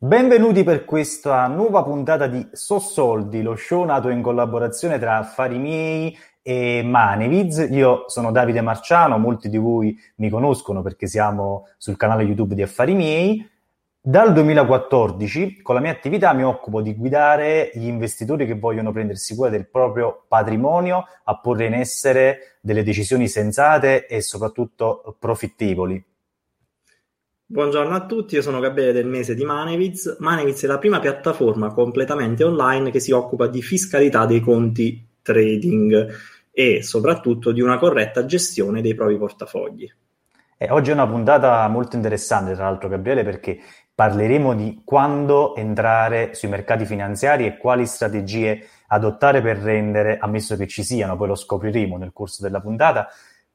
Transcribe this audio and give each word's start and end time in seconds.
Benvenuti 0.00 0.62
per 0.62 0.84
questa 0.84 1.48
nuova 1.48 1.82
puntata 1.82 2.28
di 2.28 2.46
So 2.52 2.78
Soldi, 2.78 3.42
lo 3.42 3.56
show 3.56 3.82
nato 3.82 4.10
in 4.10 4.22
collaborazione 4.22 4.96
tra 4.96 5.16
Affari 5.16 5.58
Miei 5.58 6.16
e 6.40 6.84
Maneviz. 6.84 7.66
Io 7.72 8.04
sono 8.06 8.30
Davide 8.30 8.60
Marciano, 8.60 9.18
molti 9.18 9.48
di 9.48 9.56
voi 9.56 9.98
mi 10.18 10.30
conoscono 10.30 10.82
perché 10.82 11.08
siamo 11.08 11.66
sul 11.78 11.96
canale 11.96 12.22
YouTube 12.22 12.54
di 12.54 12.62
Affari 12.62 12.94
Miei. 12.94 13.50
Dal 14.00 14.32
2014 14.32 15.62
con 15.62 15.74
la 15.74 15.80
mia 15.80 15.90
attività 15.90 16.32
mi 16.32 16.44
occupo 16.44 16.80
di 16.80 16.94
guidare 16.94 17.72
gli 17.74 17.86
investitori 17.88 18.46
che 18.46 18.54
vogliono 18.54 18.92
prendersi 18.92 19.34
cura 19.34 19.50
del 19.50 19.66
proprio 19.68 20.26
patrimonio 20.28 21.06
a 21.24 21.40
porre 21.40 21.66
in 21.66 21.74
essere 21.74 22.58
delle 22.60 22.84
decisioni 22.84 23.26
sensate 23.26 24.06
e 24.06 24.20
soprattutto 24.20 25.16
profittevoli. 25.18 26.00
Buongiorno 27.50 27.94
a 27.94 28.04
tutti, 28.04 28.34
io 28.34 28.42
sono 28.42 28.60
Gabriele 28.60 28.92
del 28.92 29.06
mese 29.06 29.34
di 29.34 29.42
Maneviz. 29.42 30.18
Maneviz 30.18 30.64
è 30.64 30.66
la 30.66 30.76
prima 30.76 31.00
piattaforma 31.00 31.72
completamente 31.72 32.44
online 32.44 32.90
che 32.90 33.00
si 33.00 33.10
occupa 33.10 33.46
di 33.46 33.62
fiscalità 33.62 34.26
dei 34.26 34.40
conti 34.40 35.02
trading 35.22 36.14
e 36.50 36.82
soprattutto 36.82 37.50
di 37.50 37.62
una 37.62 37.78
corretta 37.78 38.26
gestione 38.26 38.82
dei 38.82 38.94
propri 38.94 39.16
portafogli. 39.16 39.90
Eh, 40.58 40.68
oggi 40.70 40.90
è 40.90 40.92
una 40.92 41.08
puntata 41.08 41.66
molto 41.68 41.96
interessante, 41.96 42.52
tra 42.52 42.64
l'altro, 42.64 42.90
Gabriele, 42.90 43.24
perché 43.24 43.58
parleremo 43.94 44.54
di 44.54 44.82
quando 44.84 45.56
entrare 45.56 46.34
sui 46.34 46.48
mercati 46.48 46.84
finanziari 46.84 47.46
e 47.46 47.56
quali 47.56 47.86
strategie 47.86 48.62
adottare 48.88 49.40
per 49.40 49.56
rendere, 49.56 50.18
ammesso 50.18 50.54
che 50.54 50.66
ci 50.66 50.82
siano, 50.82 51.16
poi 51.16 51.28
lo 51.28 51.34
scopriremo 51.34 51.96
nel 51.96 52.12
corso 52.12 52.42
della 52.42 52.60
puntata, 52.60 53.08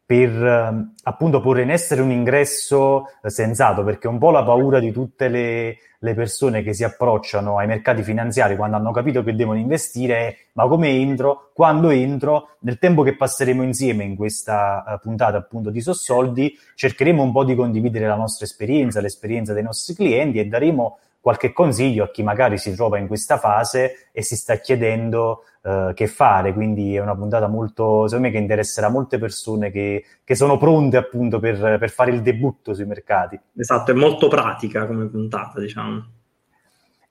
per 0.05 0.29
ehm, 0.29 0.93
appunto 1.03 1.39
porre 1.39 1.61
in 1.61 1.71
essere 1.71 2.01
un 2.01 2.11
ingresso 2.11 3.05
eh, 3.21 3.29
sensato, 3.29 3.83
perché 3.83 4.07
un 4.07 4.17
po' 4.17 4.31
la 4.31 4.43
paura 4.43 4.79
di 4.79 4.91
tutte 4.91 5.29
le, 5.29 5.77
le, 5.97 6.13
persone 6.13 6.61
che 6.61 6.73
si 6.73 6.83
approcciano 6.83 7.57
ai 7.57 7.67
mercati 7.67 8.03
finanziari 8.03 8.57
quando 8.57 8.75
hanno 8.75 8.91
capito 8.91 9.23
che 9.23 9.33
devono 9.33 9.59
investire 9.59 10.15
è 10.15 10.37
ma 10.53 10.67
come 10.67 10.89
entro, 10.89 11.51
quando 11.53 11.89
entro, 11.89 12.57
nel 12.59 12.77
tempo 12.79 13.01
che 13.01 13.15
passeremo 13.15 13.63
insieme 13.63 14.03
in 14.03 14.15
questa 14.15 14.83
uh, 14.85 14.99
puntata 14.99 15.37
appunto 15.37 15.69
di 15.69 15.81
Sossoldi, 15.81 16.53
cercheremo 16.75 17.23
un 17.23 17.31
po' 17.31 17.43
di 17.43 17.55
condividere 17.55 18.05
la 18.05 18.15
nostra 18.15 18.45
esperienza, 18.45 19.01
l'esperienza 19.01 19.53
dei 19.53 19.63
nostri 19.63 19.95
clienti 19.95 20.39
e 20.39 20.45
daremo 20.45 20.99
qualche 21.23 21.53
consiglio 21.53 22.03
a 22.03 22.11
chi 22.11 22.21
magari 22.21 22.57
si 22.57 22.75
trova 22.75 22.97
in 22.97 23.07
questa 23.07 23.37
fase 23.37 24.09
e 24.11 24.21
si 24.21 24.35
sta 24.35 24.57
chiedendo 24.57 25.45
uh, 25.61 25.93
che 25.93 26.07
fare. 26.07 26.51
Quindi 26.51 26.97
è 26.97 26.99
una 26.99 27.15
puntata 27.15 27.47
molto, 27.47 28.07
secondo 28.07 28.27
me, 28.27 28.33
che 28.33 28.41
interesserà 28.41 28.89
molte 28.89 29.17
persone 29.19 29.71
che, 29.71 30.03
che 30.21 30.35
sono 30.35 30.57
pronte 30.57 30.97
appunto 30.97 31.39
per, 31.39 31.77
per, 31.79 31.89
fare 31.91 32.11
il 32.11 32.21
debutto 32.21 32.73
sui 32.73 32.83
mercati. 32.83 33.39
Esatto, 33.55 33.91
è 33.91 33.93
molto 33.93 34.27
pratica 34.27 34.85
come 34.85 35.05
puntata, 35.05 35.61
diciamo. 35.61 36.05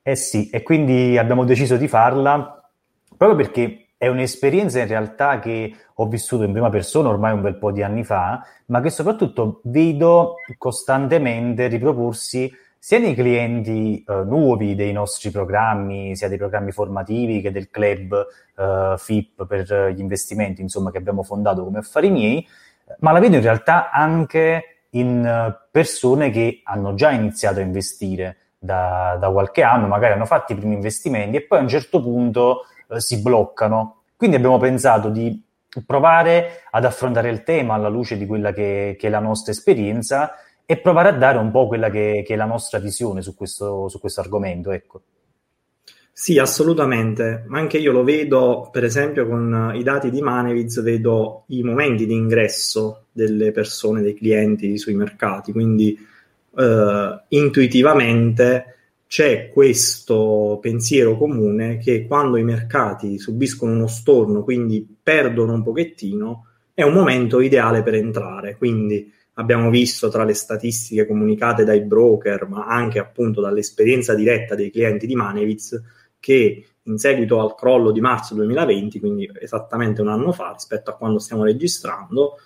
Eh 0.03 0.15
sì, 0.15 0.47
e 0.51 0.61
quindi 0.61 1.17
abbiamo 1.17 1.43
deciso 1.43 1.75
di 1.75 1.87
farla 1.87 2.69
proprio 3.17 3.35
perché 3.35 3.87
è 3.97 4.07
un'esperienza 4.09 4.79
in 4.79 4.87
realtà 4.87 5.39
che 5.39 5.73
ho 5.91 6.07
vissuto 6.07 6.43
in 6.43 6.51
prima 6.51 6.69
persona 6.69 7.09
ormai 7.09 7.33
un 7.33 7.41
bel 7.41 7.55
po' 7.55 7.71
di 7.71 7.81
anni 7.81 8.03
fa, 8.03 8.45
ma 8.65 8.79
che 8.79 8.91
soprattutto 8.91 9.61
vedo 9.63 10.35
costantemente 10.59 11.65
riproporsi 11.65 12.51
sia 12.85 12.99
nei 12.99 13.15
clienti 13.15 14.03
eh, 14.05 14.13
nuovi 14.25 14.75
dei 14.75 14.91
nostri 14.91 15.31
programmi, 15.31 16.17
sia 16.17 16.27
dei 16.27 16.37
programmi 16.37 16.73
formativi 16.73 17.39
che 17.39 17.49
del 17.49 17.69
club 17.69 18.27
eh, 18.57 18.95
FIP 18.97 19.45
per 19.47 19.93
gli 19.95 20.01
investimenti, 20.01 20.59
insomma, 20.59 20.91
che 20.91 20.97
abbiamo 20.97 21.23
fondato 21.23 21.63
come 21.63 21.77
affari 21.77 22.09
miei, 22.09 22.45
ma 22.99 23.13
la 23.13 23.21
vedo 23.21 23.37
in 23.37 23.41
realtà 23.41 23.89
anche 23.89 24.87
in 24.89 25.25
eh, 25.25 25.67
persone 25.71 26.29
che 26.29 26.59
hanno 26.65 26.93
già 26.93 27.11
iniziato 27.11 27.59
a 27.59 27.61
investire 27.61 28.35
da, 28.59 29.15
da, 29.17 29.31
qualche 29.31 29.63
anno, 29.63 29.87
magari 29.87 30.15
hanno 30.15 30.25
fatto 30.25 30.51
i 30.51 30.57
primi 30.57 30.73
investimenti 30.73 31.37
e 31.37 31.43
poi 31.43 31.59
a 31.59 31.61
un 31.61 31.69
certo 31.69 32.01
punto 32.01 32.65
eh, 32.89 32.99
si 32.99 33.21
bloccano. 33.21 34.01
Quindi 34.17 34.35
abbiamo 34.35 34.57
pensato 34.57 35.07
di 35.07 35.41
provare 35.85 36.63
ad 36.69 36.83
affrontare 36.83 37.29
il 37.29 37.43
tema 37.43 37.75
alla 37.75 37.87
luce 37.87 38.17
di 38.17 38.25
quella 38.25 38.51
che, 38.51 38.97
che 38.99 39.07
è 39.07 39.09
la 39.09 39.19
nostra 39.19 39.53
esperienza 39.53 40.33
e 40.65 40.77
provare 40.77 41.09
a 41.09 41.13
dare 41.13 41.37
un 41.37 41.51
po' 41.51 41.67
quella 41.67 41.89
che, 41.89 42.23
che 42.25 42.33
è 42.33 42.37
la 42.37 42.45
nostra 42.45 42.79
visione 42.79 43.21
su 43.21 43.35
questo, 43.35 43.89
su 43.89 43.99
questo 43.99 44.21
argomento. 44.21 44.71
Ecco. 44.71 45.01
Sì, 46.15 46.37
assolutamente, 46.37 47.43
ma 47.47 47.57
anche 47.57 47.79
io 47.79 47.91
lo 47.91 48.03
vedo, 48.03 48.69
per 48.71 48.83
esempio, 48.83 49.27
con 49.27 49.71
i 49.75 49.81
dati 49.81 50.11
di 50.11 50.21
Maneviz, 50.21 50.81
vedo 50.81 51.45
i 51.47 51.63
momenti 51.63 52.05
di 52.05 52.13
ingresso 52.13 53.05
delle 53.11 53.51
persone, 53.51 54.01
dei 54.01 54.13
clienti 54.13 54.77
sui 54.77 54.93
mercati, 54.93 55.51
quindi 55.51 55.97
eh, 56.55 57.23
intuitivamente 57.29 58.75
c'è 59.07 59.49
questo 59.49 60.59
pensiero 60.61 61.17
comune 61.17 61.77
che 61.77 62.05
quando 62.07 62.37
i 62.37 62.43
mercati 62.43 63.17
subiscono 63.17 63.71
uno 63.71 63.87
storno, 63.87 64.43
quindi 64.43 64.87
perdono 65.01 65.53
un 65.53 65.63
pochettino, 65.63 66.45
è 66.73 66.83
un 66.83 66.93
momento 66.93 67.39
ideale 67.39 67.83
per 67.83 67.95
entrare, 67.95 68.55
quindi 68.55 69.11
abbiamo 69.33 69.69
visto 69.69 70.09
tra 70.09 70.23
le 70.23 70.33
statistiche 70.33 71.07
comunicate 71.07 71.63
dai 71.63 71.81
broker, 71.81 72.47
ma 72.47 72.65
anche 72.65 72.99
appunto 72.99 73.41
dall'esperienza 73.41 74.13
diretta 74.13 74.55
dei 74.55 74.69
clienti 74.69 75.07
di 75.07 75.15
Maneviz, 75.15 75.81
che 76.19 76.65
in 76.83 76.97
seguito 76.97 77.39
al 77.39 77.55
crollo 77.55 77.91
di 77.91 78.01
marzo 78.01 78.35
2020, 78.35 78.99
quindi 78.99 79.29
esattamente 79.39 80.01
un 80.01 80.09
anno 80.09 80.31
fa 80.31 80.51
rispetto 80.51 80.89
a 80.89 80.95
quando 80.95 81.19
stiamo 81.19 81.43
registrando, 81.43 82.37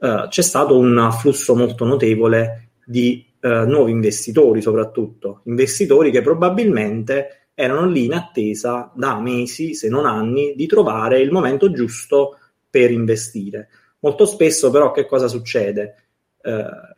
eh, 0.00 0.26
c'è 0.28 0.42
stato 0.42 0.76
un 0.76 0.98
afflusso 0.98 1.54
molto 1.54 1.84
notevole 1.84 2.70
di 2.84 3.24
eh, 3.40 3.64
nuovi 3.66 3.92
investitori, 3.92 4.60
soprattutto 4.60 5.40
investitori 5.44 6.10
che 6.10 6.22
probabilmente 6.22 7.50
erano 7.54 7.88
lì 7.88 8.04
in 8.04 8.14
attesa 8.14 8.92
da 8.94 9.20
mesi, 9.20 9.74
se 9.74 9.88
non 9.88 10.06
anni, 10.06 10.54
di 10.54 10.66
trovare 10.66 11.20
il 11.20 11.32
momento 11.32 11.72
giusto 11.72 12.38
per 12.70 12.90
investire. 12.90 13.68
Molto 14.00 14.26
spesso 14.26 14.70
però 14.70 14.92
che 14.92 15.06
cosa 15.06 15.26
succede? 15.26 16.07
Eh, 16.48 16.96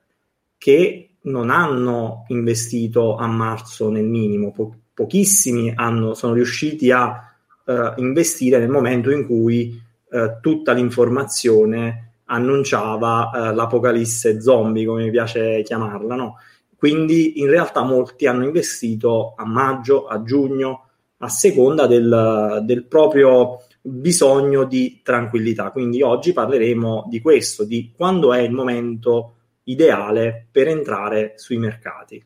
che 0.61 1.11
non 1.23 1.49
hanno 1.51 2.25
investito 2.29 3.17
a 3.17 3.27
marzo 3.27 3.91
nel 3.91 4.05
minimo, 4.05 4.53
po- 4.53 4.75
pochissimi 4.93 5.73
hanno, 5.75 6.13
sono 6.13 6.35
riusciti 6.35 6.91
a 6.91 7.19
eh, 7.65 7.95
investire 7.97 8.59
nel 8.59 8.69
momento 8.69 9.11
in 9.11 9.27
cui 9.27 9.83
eh, 10.11 10.37
tutta 10.43 10.73
l'informazione 10.73 12.13
annunciava 12.27 13.31
eh, 13.31 13.55
l'apocalisse 13.55 14.41
zombie, 14.43 14.85
come 14.85 15.05
mi 15.05 15.11
piace 15.11 15.63
chiamarla, 15.63 16.15
no? 16.15 16.37
Quindi 16.77 17.41
in 17.41 17.49
realtà 17.49 17.83
molti 17.83 18.27
hanno 18.27 18.45
investito 18.45 19.33
a 19.37 19.47
maggio, 19.47 20.07
a 20.07 20.23
giugno, 20.23 20.89
a 21.19 21.29
seconda 21.29 21.87
del, 21.87 22.63
del 22.65 22.85
proprio 22.85 23.63
bisogno 23.81 24.65
di 24.65 25.01
tranquillità. 25.03 25.71
Quindi 25.71 26.03
oggi 26.03 26.35
parleremo 26.35 27.07
di 27.09 27.21
questo, 27.21 27.65
di 27.65 27.93
quando 27.97 28.33
è 28.35 28.41
il 28.41 28.53
momento 28.53 29.37
ideale 29.71 30.47
per 30.51 30.69
entrare 30.69 31.35
sui 31.37 31.59
mercati. 31.59 32.25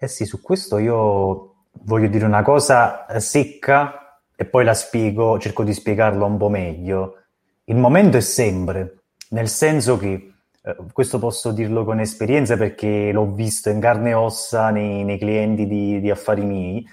Eh 0.00 0.08
sì, 0.08 0.24
su 0.24 0.40
questo 0.40 0.78
io 0.78 1.54
voglio 1.82 2.08
dire 2.08 2.24
una 2.24 2.42
cosa 2.42 3.06
secca 3.18 4.20
e 4.34 4.44
poi 4.44 4.64
la 4.64 4.74
spiego, 4.74 5.38
cerco 5.38 5.64
di 5.64 5.72
spiegarlo 5.72 6.24
un 6.24 6.36
po' 6.36 6.48
meglio. 6.48 7.16
Il 7.64 7.76
momento 7.76 8.16
è 8.16 8.20
sempre, 8.20 9.02
nel 9.30 9.48
senso 9.48 9.98
che 9.98 10.32
eh, 10.62 10.76
questo 10.92 11.18
posso 11.18 11.50
dirlo 11.52 11.84
con 11.84 12.00
esperienza 12.00 12.56
perché 12.56 13.10
l'ho 13.12 13.32
visto 13.32 13.70
in 13.70 13.80
carne 13.80 14.10
e 14.10 14.14
ossa 14.14 14.70
nei, 14.70 15.04
nei 15.04 15.18
clienti 15.18 15.66
di, 15.66 16.00
di 16.00 16.10
affari 16.10 16.44
miei. 16.44 16.88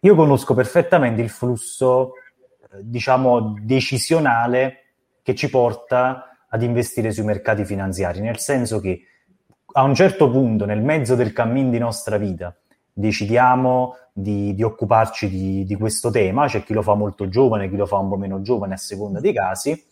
Io 0.00 0.14
conosco 0.14 0.54
perfettamente 0.54 1.22
il 1.22 1.30
flusso 1.30 2.12
diciamo, 2.80 3.56
decisionale 3.60 4.84
che 5.22 5.34
ci 5.34 5.48
porta 5.48 6.33
ad 6.54 6.62
investire 6.62 7.10
sui 7.10 7.24
mercati 7.24 7.64
finanziari, 7.64 8.20
nel 8.20 8.38
senso 8.38 8.78
che 8.78 9.00
a 9.72 9.82
un 9.82 9.92
certo 9.92 10.30
punto, 10.30 10.64
nel 10.64 10.82
mezzo 10.82 11.16
del 11.16 11.32
cammin 11.32 11.68
di 11.68 11.78
nostra 11.78 12.16
vita, 12.16 12.54
decidiamo 12.92 13.96
di, 14.12 14.54
di 14.54 14.62
occuparci 14.62 15.28
di, 15.28 15.64
di, 15.64 15.74
questo 15.74 16.12
tema, 16.12 16.46
c'è 16.46 16.62
chi 16.62 16.72
lo 16.72 16.82
fa 16.82 16.94
molto 16.94 17.28
giovane, 17.28 17.68
chi 17.68 17.74
lo 17.74 17.86
fa 17.86 17.96
un 17.96 18.08
po' 18.08 18.16
meno 18.16 18.40
giovane 18.40 18.74
a 18.74 18.76
seconda 18.76 19.18
dei 19.18 19.32
casi, 19.32 19.84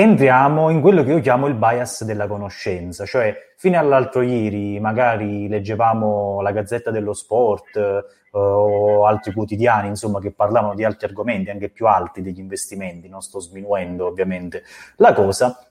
entriamo 0.00 0.68
in 0.68 0.82
quello 0.82 1.02
che 1.02 1.12
io 1.12 1.20
chiamo 1.20 1.46
il 1.46 1.54
bias 1.54 2.04
della 2.04 2.26
conoscenza, 2.26 3.06
cioè 3.06 3.34
fino 3.56 3.78
all'altro 3.78 4.20
ieri 4.20 4.78
magari 4.78 5.48
leggevamo 5.48 6.42
la 6.42 6.52
Gazzetta 6.52 6.90
dello 6.90 7.14
Sport 7.14 7.76
eh, 7.76 8.04
o 8.30 9.06
altri 9.06 9.32
quotidiani, 9.32 9.88
insomma, 9.88 10.20
che 10.20 10.32
parlavano 10.32 10.74
di 10.74 10.84
altri 10.84 11.06
argomenti 11.06 11.48
anche 11.48 11.70
più 11.70 11.86
alti 11.86 12.20
degli 12.20 12.40
investimenti, 12.40 13.08
non 13.08 13.22
sto 13.22 13.40
sminuendo 13.40 14.06
ovviamente 14.06 14.64
la 14.96 15.14
cosa. 15.14 15.66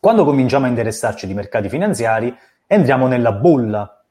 Quando 0.00 0.24
cominciamo 0.24 0.66
a 0.66 0.68
interessarci 0.68 1.28
di 1.28 1.34
mercati 1.34 1.68
finanziari, 1.68 2.36
entriamo 2.66 3.06
nella 3.06 3.32
bolla 3.32 4.04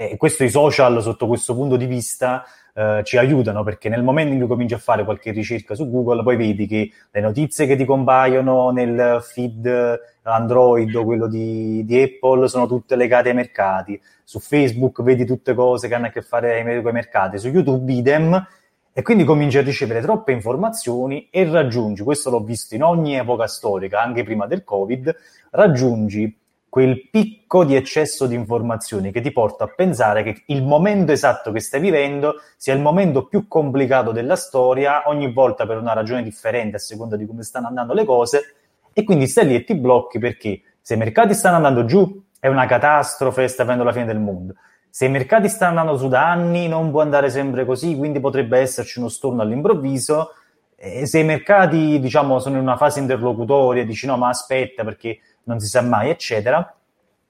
E 0.00 0.16
questo 0.16 0.44
i 0.44 0.50
social, 0.50 1.02
sotto 1.02 1.26
questo 1.26 1.54
punto 1.54 1.76
di 1.76 1.84
vista, 1.84 2.44
eh, 2.74 3.02
ci 3.04 3.16
aiutano 3.18 3.62
perché 3.62 3.88
nel 3.88 4.02
momento 4.02 4.32
in 4.32 4.38
cui 4.38 4.48
cominci 4.48 4.74
a 4.74 4.78
fare 4.78 5.04
qualche 5.04 5.30
ricerca 5.32 5.74
su 5.74 5.90
Google, 5.90 6.22
poi 6.22 6.36
vedi 6.36 6.66
che 6.66 6.90
le 7.10 7.20
notizie 7.20 7.66
che 7.66 7.76
ti 7.76 7.84
compaiono 7.84 8.70
nel 8.70 9.20
feed 9.22 9.98
Android 10.22 10.94
o 10.94 11.04
quello 11.04 11.26
di, 11.26 11.84
di 11.84 12.02
Apple 12.02 12.48
sono 12.48 12.66
tutte 12.66 12.96
legate 12.96 13.30
ai 13.30 13.34
mercati. 13.34 14.00
Su 14.24 14.38
Facebook 14.38 15.02
vedi 15.02 15.24
tutte 15.24 15.54
cose 15.54 15.88
che 15.88 15.94
hanno 15.94 16.06
a 16.06 16.10
che 16.10 16.22
fare 16.22 16.62
con 16.62 16.90
i 16.90 16.92
mercati. 16.92 17.38
Su 17.38 17.48
YouTube 17.48 17.92
idem. 17.92 18.46
E 18.92 19.02
quindi 19.02 19.22
cominci 19.22 19.56
a 19.56 19.62
ricevere 19.62 20.00
troppe 20.00 20.32
informazioni 20.32 21.28
e 21.30 21.48
raggiungi, 21.48 22.02
questo 22.02 22.28
l'ho 22.28 22.42
visto 22.42 22.74
in 22.74 22.82
ogni 22.82 23.16
epoca 23.16 23.46
storica, 23.46 24.02
anche 24.02 24.24
prima 24.24 24.48
del 24.48 24.64
Covid, 24.64 25.14
raggiungi 25.52 26.39
quel 26.70 27.10
picco 27.10 27.64
di 27.64 27.74
eccesso 27.74 28.26
di 28.26 28.36
informazioni 28.36 29.10
che 29.10 29.20
ti 29.20 29.32
porta 29.32 29.64
a 29.64 29.66
pensare 29.66 30.22
che 30.22 30.44
il 30.46 30.62
momento 30.62 31.10
esatto 31.10 31.50
che 31.50 31.58
stai 31.58 31.80
vivendo 31.80 32.36
sia 32.56 32.72
il 32.72 32.80
momento 32.80 33.26
più 33.26 33.48
complicato 33.48 34.12
della 34.12 34.36
storia, 34.36 35.02
ogni 35.06 35.32
volta 35.32 35.66
per 35.66 35.78
una 35.78 35.92
ragione 35.92 36.22
differente 36.22 36.76
a 36.76 36.78
seconda 36.78 37.16
di 37.16 37.26
come 37.26 37.42
stanno 37.42 37.66
andando 37.66 37.92
le 37.92 38.04
cose, 38.04 38.54
e 38.92 39.04
quindi 39.04 39.26
stai 39.26 39.46
lì 39.46 39.56
e 39.56 39.64
ti 39.64 39.74
blocchi 39.74 40.18
perché 40.18 40.62
se 40.80 40.94
i 40.94 40.96
mercati 40.96 41.34
stanno 41.34 41.56
andando 41.56 41.84
giù 41.84 42.22
è 42.38 42.46
una 42.46 42.66
catastrofe, 42.66 43.48
sta 43.48 43.62
avendo 43.64 43.84
la 43.84 43.92
fine 43.92 44.06
del 44.06 44.18
mondo. 44.18 44.54
Se 44.88 45.04
i 45.04 45.10
mercati 45.10 45.48
stanno 45.48 45.80
andando 45.80 45.98
su 45.98 46.08
da 46.08 46.30
anni 46.30 46.66
non 46.66 46.90
può 46.90 47.00
andare 47.00 47.30
sempre 47.30 47.64
così, 47.64 47.96
quindi 47.96 48.18
potrebbe 48.18 48.58
esserci 48.58 48.98
uno 48.98 49.08
storno 49.08 49.42
all'improvviso. 49.42 50.34
E 50.74 51.06
se 51.06 51.18
i 51.18 51.24
mercati, 51.24 52.00
diciamo, 52.00 52.38
sono 52.38 52.56
in 52.56 52.62
una 52.62 52.76
fase 52.76 53.00
interlocutoria, 53.00 53.84
dici 53.84 54.06
no, 54.06 54.16
ma 54.16 54.28
aspetta 54.28 54.82
perché 54.82 55.18
non 55.44 55.60
si 55.60 55.66
sa 55.66 55.82
mai, 55.82 56.10
eccetera. 56.10 56.74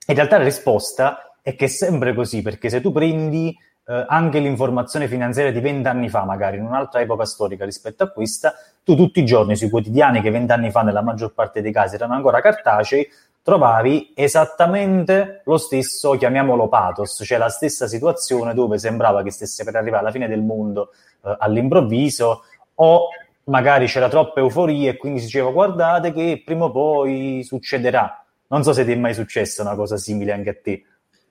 In 0.07 0.15
realtà 0.15 0.39
la 0.39 0.45
risposta 0.45 1.35
è 1.43 1.55
che 1.55 1.67
è 1.67 1.69
sempre 1.69 2.15
così, 2.15 2.43
perché 2.43 2.69
se 2.69 2.81
tu 2.81 2.93
prendi 2.93 3.57
eh, 3.87 4.05
anche 4.09 4.39
l'informazione 4.39 5.09
finanziaria 5.09 5.53
di 5.53 5.61
vent'anni 5.61 6.09
fa, 6.09 6.25
magari 6.25 6.59
in 6.59 6.65
un'altra 6.65 7.01
epoca 7.01 7.25
storica 7.25 7.65
rispetto 7.65 8.05
a 8.05 8.11
questa, 8.11 8.55
tu 8.85 8.95
tutti 8.95 9.21
i 9.21 9.25
giorni 9.25 9.57
sui 9.57 9.71
quotidiani 9.71 10.21
che 10.21 10.31
vent'anni 10.31 10.71
fa 10.71 10.83
nella 10.83 11.03
maggior 11.03 11.33
parte 11.33 11.61
dei 11.61 11.73
casi 11.73 11.97
erano 11.97 12.15
ancora 12.15 12.41
cartacei, 12.41 13.09
trovavi 13.43 14.13
esattamente 14.15 15.43
lo 15.45 15.57
stesso, 15.57 16.13
chiamiamolo 16.13 16.69
pathos, 16.69 17.23
cioè 17.25 17.39
la 17.39 17.49
stessa 17.49 17.87
situazione 17.87 18.55
dove 18.55 18.79
sembrava 18.79 19.23
che 19.23 19.31
stesse 19.31 19.65
per 19.65 19.77
arrivare 19.77 20.03
alla 20.03 20.13
fine 20.13 20.29
del 20.29 20.43
mondo 20.43 20.91
eh, 21.25 21.35
all'improvviso 21.39 22.43
o 22.75 23.09
magari 23.45 23.87
c'era 23.87 24.09
troppa 24.09 24.41
euforia 24.41 24.91
e 24.91 24.97
quindi 24.97 25.21
si 25.21 25.27
diceva 25.27 25.51
guardate 25.51 26.13
che 26.13 26.43
prima 26.45 26.65
o 26.65 26.71
poi 26.71 27.43
succederà. 27.45 28.25
Non 28.49 28.63
so 28.63 28.73
se 28.73 28.85
ti 28.85 28.93
è 28.93 28.97
mai 28.97 29.15
successa 29.15 29.63
una 29.63 29.75
cosa 29.75 29.97
simile 29.97 30.33
anche 30.33 30.51
a 30.51 30.57
te. 30.61 30.85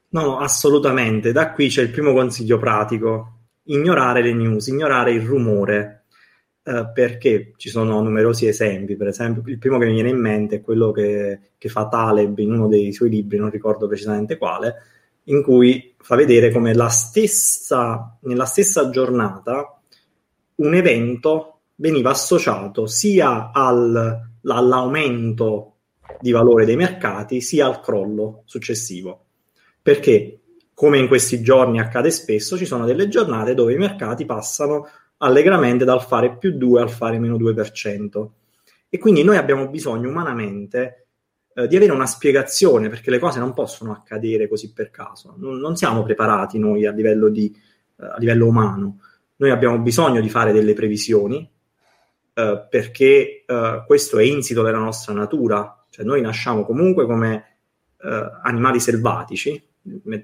No, 0.09 0.39
assolutamente. 0.39 1.31
Da 1.31 1.51
qui 1.51 1.67
c'è 1.67 1.81
il 1.81 1.91
primo 1.91 2.13
consiglio 2.13 2.57
pratico. 2.57 3.33
Ignorare 3.63 4.21
le 4.21 4.33
news, 4.33 4.67
ignorare 4.67 5.11
il 5.11 5.21
rumore, 5.21 6.06
eh, 6.63 6.89
perché 6.94 7.53
ci 7.57 7.69
sono 7.69 8.01
numerosi 8.01 8.47
esempi. 8.47 8.95
Per 8.95 9.07
esempio, 9.07 9.44
il 9.45 9.59
primo 9.59 9.77
che 9.77 9.85
mi 9.85 9.94
viene 9.94 10.09
in 10.09 10.19
mente 10.19 10.57
è 10.57 10.61
quello 10.61 10.91
che, 10.91 11.51
che 11.57 11.69
fa 11.69 11.88
Taleb 11.88 12.38
in 12.39 12.53
uno 12.53 12.67
dei 12.67 12.91
suoi 12.94 13.09
libri, 13.09 13.38
non 13.38 13.50
ricordo 13.50 13.88
precisamente 13.88 14.38
quale, 14.38 14.75
in 15.25 15.44
cui 15.44 15.94
fa 15.97 16.15
vedere 16.15 16.51
come 16.51 16.73
la 16.73 16.89
stessa, 16.89 18.17
nella 18.21 18.45
stessa 18.45 18.89
giornata 18.89 19.79
un 20.56 20.73
evento 20.73 21.58
veniva 21.80 22.12
associato 22.12 22.86
sia 22.88 23.52
al, 23.52 24.20
all'aumento 24.44 25.76
di 26.20 26.31
valore 26.31 26.66
dei 26.66 26.76
mercati 26.76 27.42
sia 27.42 27.66
al 27.66 27.80
crollo 27.81 28.44
successivo. 28.46 29.26
Perché, 29.81 30.40
come 30.74 30.98
in 30.98 31.08
questi 31.08 31.42
giorni 31.42 31.80
accade 31.80 32.12
spesso, 32.12 32.58
ci 32.58 32.66
sono 32.66 32.86
delle 32.86 33.08
giornate 33.08 33.54
dove 33.54 33.74
i 33.74 33.78
mercati 33.78 34.26
passano 34.26 34.88
allegramente 35.18 35.86
dal 35.86 36.02
fare 36.02 36.38
più 36.38 36.58
2 36.58 36.81
al 36.81 36.90
fare 36.90 37.20
meno 37.20 37.38
2%. 37.38 38.28
E 38.90 38.98
quindi 38.98 39.24
noi 39.24 39.38
abbiamo 39.38 39.68
bisogno 39.70 40.10
umanamente 40.10 41.08
eh, 41.54 41.68
di 41.68 41.76
avere 41.76 41.92
una 41.92 42.06
spiegazione, 42.06 42.90
perché 42.90 43.10
le 43.10 43.20
cose 43.20 43.40
non 43.40 43.54
possono 43.54 43.92
accadere 43.92 44.48
così 44.48 44.74
per 44.74 44.90
caso. 44.90 45.36
Non, 45.38 45.58
non 45.58 45.76
siamo 45.76 46.04
preparati 46.04 46.60
noi 46.60 46.86
a 46.86 46.92
livello, 46.92 47.30
di, 47.30 47.54
eh, 48.00 48.06
a 48.06 48.18
livello 48.18 48.48
umano. 48.48 49.00
Noi 49.38 49.52
abbiamo 49.52 49.80
bisogno 49.80 50.20
di 50.20 50.30
fare 50.30 50.52
delle 50.52 50.74
previsioni, 50.74 51.50
eh, 52.39 52.68
perché 52.69 53.44
eh, 53.45 53.83
questo 53.86 54.18
è 54.18 54.24
insito 54.24 54.62
nella 54.63 54.77
nostra 54.77 55.13
natura, 55.13 55.86
cioè 55.89 56.06
noi 56.06 56.21
nasciamo 56.21 56.63
comunque 56.63 57.06
come 57.06 57.57
eh, 58.01 58.31
animali 58.44 58.80
selvatici, 58.80 59.62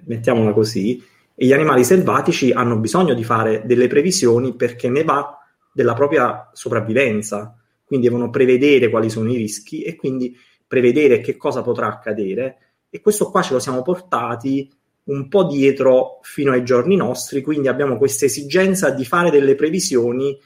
mettiamola 0.05 0.53
così, 0.53 1.03
e 1.35 1.45
gli 1.45 1.51
animali 1.51 1.83
selvatici 1.83 2.53
hanno 2.53 2.77
bisogno 2.77 3.13
di 3.13 3.25
fare 3.25 3.63
delle 3.65 3.87
previsioni 3.87 4.55
perché 4.55 4.89
ne 4.89 5.03
va 5.03 5.37
della 5.73 5.93
propria 5.93 6.49
sopravvivenza, 6.53 7.53
quindi 7.83 8.07
devono 8.07 8.29
prevedere 8.29 8.89
quali 8.89 9.09
sono 9.09 9.29
i 9.29 9.35
rischi 9.35 9.81
e 9.81 9.97
quindi 9.97 10.37
prevedere 10.65 11.19
che 11.19 11.35
cosa 11.35 11.61
potrà 11.61 11.87
accadere. 11.87 12.57
E 12.89 13.01
questo 13.01 13.29
qua 13.29 13.41
ce 13.41 13.51
lo 13.51 13.59
siamo 13.59 13.81
portati 13.81 14.71
un 15.05 15.27
po' 15.27 15.43
dietro 15.43 16.19
fino 16.21 16.53
ai 16.53 16.63
giorni 16.63 16.95
nostri, 16.95 17.41
quindi 17.41 17.67
abbiamo 17.67 17.97
questa 17.97 18.23
esigenza 18.23 18.89
di 18.91 19.03
fare 19.03 19.29
delle 19.31 19.55
previsioni 19.55 20.39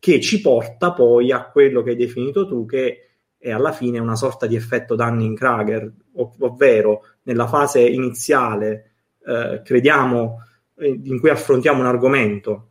che 0.00 0.18
ci 0.20 0.40
porta 0.40 0.92
poi 0.92 1.30
a 1.30 1.44
quello 1.44 1.82
che 1.82 1.90
hai 1.90 1.96
definito 1.96 2.48
tu, 2.48 2.64
che 2.64 3.10
è 3.38 3.50
alla 3.50 3.70
fine 3.70 3.98
una 3.98 4.16
sorta 4.16 4.46
di 4.46 4.56
effetto 4.56 4.96
Dunning-Kruger, 4.96 5.92
ov- 6.14 6.42
ovvero 6.42 7.04
nella 7.22 7.46
fase 7.46 7.80
iniziale 7.80 8.92
eh, 9.24 9.60
crediamo 9.62 10.44
eh, 10.76 11.00
in 11.04 11.20
cui 11.20 11.28
affrontiamo 11.28 11.80
un 11.80 11.86
argomento, 11.86 12.68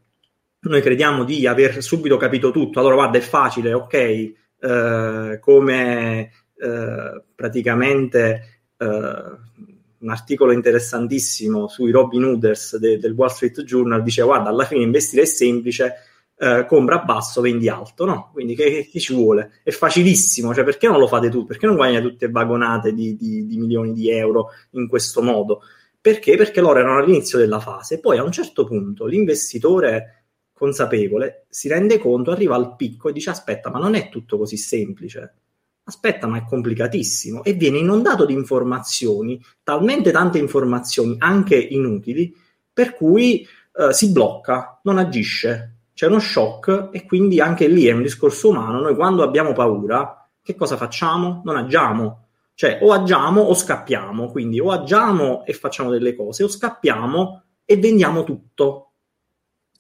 noi 0.62 0.82
crediamo 0.82 1.24
di 1.24 1.48
aver 1.48 1.82
subito 1.82 2.18
capito 2.18 2.52
tutto, 2.52 2.80
allora 2.80 2.96
guarda 2.96 3.18
è 3.18 3.22
facile, 3.22 3.74
ok, 3.74 3.94
eh, 3.94 5.38
come 5.40 6.32
eh, 6.58 7.24
praticamente 7.34 8.64
eh, 8.76 8.86
un 10.00 10.10
articolo 10.10 10.52
interessantissimo 10.52 11.68
sui 11.68 11.92
Robin 11.92 12.24
Hooders 12.24 12.78
de- 12.78 12.98
del 12.98 13.14
Wall 13.14 13.30
Street 13.30 13.62
Journal 13.64 14.02
dice 14.02 14.24
guarda 14.24 14.50
alla 14.50 14.66
fine 14.66 14.84
investire 14.84 15.24
è 15.24 15.26
semplice, 15.26 15.94
eh, 16.42 16.66
compra 16.66 17.00
basso, 17.00 17.42
vendi 17.42 17.68
alto, 17.68 18.06
no? 18.06 18.30
Quindi 18.32 18.56
che, 18.56 18.88
che, 18.90 19.00
ci 19.00 19.14
vuole? 19.14 19.60
È 19.62 19.72
facilissimo, 19.72 20.54
cioè 20.54 20.64
perché 20.64 20.88
non 20.88 20.98
lo 20.98 21.08
fate 21.08 21.30
tu? 21.30 21.46
Perché 21.46 21.66
non 21.66 21.76
guadagna 21.76 22.00
tutte 22.00 22.30
vagonate 22.30 22.94
di, 22.94 23.18
di, 23.18 23.46
di 23.46 23.58
milioni 23.58 23.92
di 23.92 24.10
euro 24.10 24.52
in 24.72 24.88
questo 24.88 25.22
modo? 25.22 25.62
Perché? 26.00 26.38
Perché 26.38 26.62
loro 26.62 26.80
erano 26.80 27.00
all'inizio 27.00 27.38
della 27.38 27.60
fase, 27.60 28.00
poi 28.00 28.18
a 28.18 28.24
un 28.24 28.32
certo 28.32 28.64
punto 28.64 29.06
l'investitore 29.06 30.24
consapevole 30.54 31.46
si 31.50 31.68
rende 31.68 31.98
conto, 32.00 32.32
arriva 32.32 32.56
al 32.56 32.76
picco 32.78 33.10
e 33.10 33.14
dice 33.14 33.32
aspetta, 33.32 33.70
ma 33.70 33.80
non 33.80 33.96
è 33.96 34.08
tutto 34.08 34.38
così 34.38 34.56
semplice. 34.56 35.34
Aspetta, 35.84 36.28
ma 36.28 36.38
è 36.38 36.46
complicatissimo 36.46 37.44
e 37.44 37.54
viene 37.54 37.80
inondato 37.80 38.24
di 38.26 38.34
informazioni, 38.34 39.44
talmente 39.64 40.12
tante 40.12 40.38
informazioni, 40.38 41.16
anche 41.18 41.56
inutili, 41.58 42.34
per 42.72 42.94
cui 42.94 43.46
eh, 43.76 43.92
si 43.92 44.12
blocca, 44.12 44.80
non 44.84 45.00
agisce, 45.00 45.79
c'è 46.00 46.08
uno 46.08 46.20
shock 46.20 46.92
e 46.94 47.04
quindi 47.06 47.42
anche 47.42 47.68
lì 47.68 47.86
è 47.86 47.92
un 47.92 48.04
discorso 48.04 48.48
umano. 48.48 48.80
Noi 48.80 48.96
quando 48.96 49.22
abbiamo 49.22 49.52
paura, 49.52 50.30
che 50.42 50.56
cosa 50.56 50.78
facciamo? 50.78 51.42
Non 51.44 51.58
agiamo. 51.58 52.28
Cioè 52.54 52.80
o 52.82 52.94
agiamo 52.94 53.42
o 53.42 53.54
scappiamo, 53.54 54.32
quindi 54.32 54.62
o 54.62 54.72
agiamo 54.72 55.44
e 55.46 55.52
facciamo 55.52 55.90
delle 55.90 56.16
cose 56.16 56.46
o 56.46 56.48
scappiamo 56.48 57.44
e 57.66 57.76
vendiamo 57.76 58.24
tutto. 58.24 58.89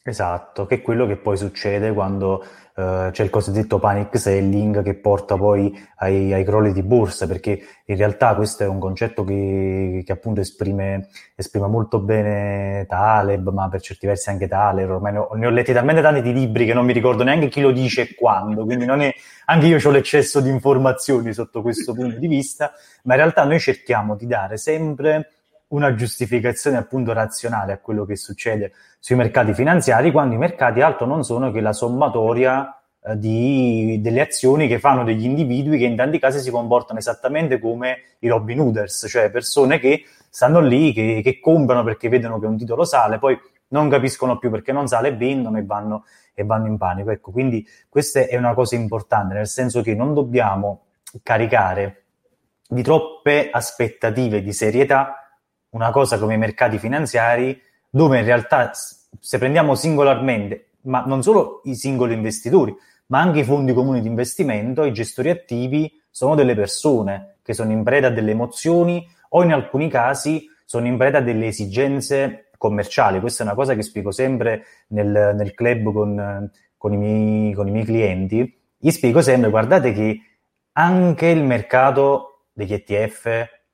Esatto, 0.01 0.65
che 0.65 0.75
è 0.75 0.81
quello 0.81 1.05
che 1.05 1.17
poi 1.17 1.35
succede 1.35 1.91
quando 1.91 2.41
uh, 2.75 3.11
c'è 3.11 3.21
il 3.21 3.29
cosiddetto 3.29 3.79
panic 3.79 4.17
selling 4.17 4.81
che 4.81 4.95
porta 4.95 5.35
poi 5.35 5.77
ai, 5.97 6.31
ai, 6.31 6.45
crolli 6.45 6.71
di 6.71 6.81
borsa, 6.83 7.27
perché 7.27 7.59
in 7.85 7.97
realtà 7.97 8.33
questo 8.33 8.63
è 8.63 8.67
un 8.67 8.79
concetto 8.79 9.25
che, 9.25 10.01
che 10.05 10.11
appunto 10.13 10.39
esprime, 10.39 11.09
esprime, 11.35 11.67
molto 11.67 11.99
bene 11.99 12.85
Taleb, 12.87 13.49
ma 13.49 13.67
per 13.67 13.81
certi 13.81 14.07
versi 14.07 14.29
anche 14.29 14.47
Thaler, 14.47 14.89
ormai 14.89 15.11
ne 15.11 15.17
ho, 15.17 15.33
ne 15.35 15.45
ho, 15.47 15.49
letti 15.49 15.73
talmente 15.73 16.01
tanti 16.01 16.21
di 16.21 16.31
libri 16.33 16.65
che 16.65 16.73
non 16.73 16.85
mi 16.85 16.93
ricordo 16.93 17.23
neanche 17.23 17.49
chi 17.49 17.59
lo 17.59 17.71
dice 17.71 18.03
e 18.03 18.15
quando, 18.15 18.63
quindi 18.63 18.85
è, 18.85 19.13
anche 19.45 19.65
io 19.67 19.77
ho 19.83 19.91
l'eccesso 19.91 20.39
di 20.39 20.49
informazioni 20.49 21.33
sotto 21.33 21.61
questo 21.61 21.93
punto 21.93 22.17
di 22.17 22.27
vista, 22.27 22.71
ma 23.03 23.15
in 23.15 23.19
realtà 23.19 23.43
noi 23.43 23.59
cerchiamo 23.59 24.15
di 24.15 24.25
dare 24.25 24.55
sempre 24.57 25.38
una 25.69 25.93
giustificazione 25.93 26.77
appunto 26.77 27.13
razionale 27.13 27.73
a 27.73 27.77
quello 27.77 28.05
che 28.05 28.15
succede 28.15 28.71
sui 28.99 29.15
mercati 29.15 29.53
finanziari, 29.53 30.11
quando 30.11 30.35
i 30.35 30.37
mercati 30.37 30.81
altro 30.81 31.05
non 31.05 31.23
sono 31.23 31.51
che 31.51 31.61
la 31.61 31.73
sommatoria 31.73 32.79
eh, 33.01 33.17
di, 33.17 33.99
delle 34.01 34.21
azioni 34.21 34.67
che 34.67 34.79
fanno 34.79 35.03
degli 35.03 35.25
individui 35.25 35.77
che 35.77 35.85
in 35.85 35.95
tanti 35.95 36.19
casi 36.19 36.39
si 36.39 36.51
comportano 36.51 36.99
esattamente 36.99 37.59
come 37.59 38.15
i 38.19 38.27
Robin 38.27 38.59
Hooders, 38.59 39.05
cioè 39.09 39.29
persone 39.29 39.79
che 39.79 40.03
stanno 40.29 40.59
lì, 40.59 40.91
che, 40.91 41.21
che 41.23 41.39
comprano 41.39 41.83
perché 41.83 42.09
vedono 42.09 42.39
che 42.39 42.45
un 42.45 42.57
titolo 42.57 42.83
sale, 42.83 43.19
poi 43.19 43.37
non 43.69 43.89
capiscono 43.89 44.37
più 44.37 44.49
perché 44.49 44.71
non 44.71 44.87
sale, 44.87 45.15
vendono 45.15 45.57
e 45.57 45.63
vanno, 45.63 46.05
e 46.33 46.43
vanno 46.43 46.67
in 46.67 46.77
panico. 46.77 47.11
Ecco, 47.11 47.31
quindi 47.31 47.65
questa 47.87 48.21
è 48.21 48.35
una 48.37 48.53
cosa 48.53 48.75
importante, 48.75 49.35
nel 49.35 49.47
senso 49.47 49.81
che 49.81 49.93
non 49.93 50.13
dobbiamo 50.13 50.85
caricare 51.23 52.03
di 52.67 52.83
troppe 52.83 53.49
aspettative 53.51 54.41
di 54.41 54.53
serietà 54.53 55.18
una 55.71 55.91
cosa 55.91 56.17
come 56.17 56.35
i 56.35 56.37
mercati 56.37 56.77
finanziari, 56.77 57.59
dove 57.89 58.19
in 58.19 58.25
realtà, 58.25 58.71
se 58.73 59.37
prendiamo 59.37 59.75
singolarmente, 59.75 60.71
ma 60.81 61.03
non 61.05 61.21
solo 61.23 61.61
i 61.65 61.75
singoli 61.75 62.13
investitori, 62.13 62.75
ma 63.07 63.19
anche 63.19 63.39
i 63.39 63.43
fondi 63.43 63.73
comuni 63.73 64.01
di 64.01 64.07
investimento, 64.07 64.83
i 64.83 64.93
gestori 64.93 65.29
attivi 65.29 66.01
sono 66.09 66.35
delle 66.35 66.55
persone 66.55 67.37
che 67.41 67.53
sono 67.53 67.71
in 67.71 67.83
preda 67.83 68.07
a 68.07 68.11
delle 68.11 68.31
emozioni 68.31 69.05
o 69.29 69.43
in 69.43 69.51
alcuni 69.51 69.89
casi 69.89 70.47
sono 70.65 70.85
in 70.85 70.97
preda 70.97 71.17
a 71.17 71.21
delle 71.21 71.47
esigenze 71.47 72.49
commerciali. 72.57 73.19
Questa 73.19 73.41
è 73.41 73.45
una 73.47 73.55
cosa 73.55 73.73
che 73.73 73.81
spiego 73.81 74.11
sempre 74.11 74.65
nel, 74.89 75.33
nel 75.35 75.53
club 75.55 75.91
con, 75.91 76.51
con, 76.77 76.93
i 76.93 76.97
miei, 76.97 77.53
con 77.53 77.67
i 77.67 77.71
miei 77.71 77.85
clienti. 77.85 78.61
Gli 78.77 78.91
spiego 78.91 79.21
sempre, 79.21 79.49
guardate 79.49 79.91
che 79.93 80.19
anche 80.73 81.27
il 81.27 81.43
mercato 81.43 82.43
degli 82.53 82.73
ETF, 82.73 83.25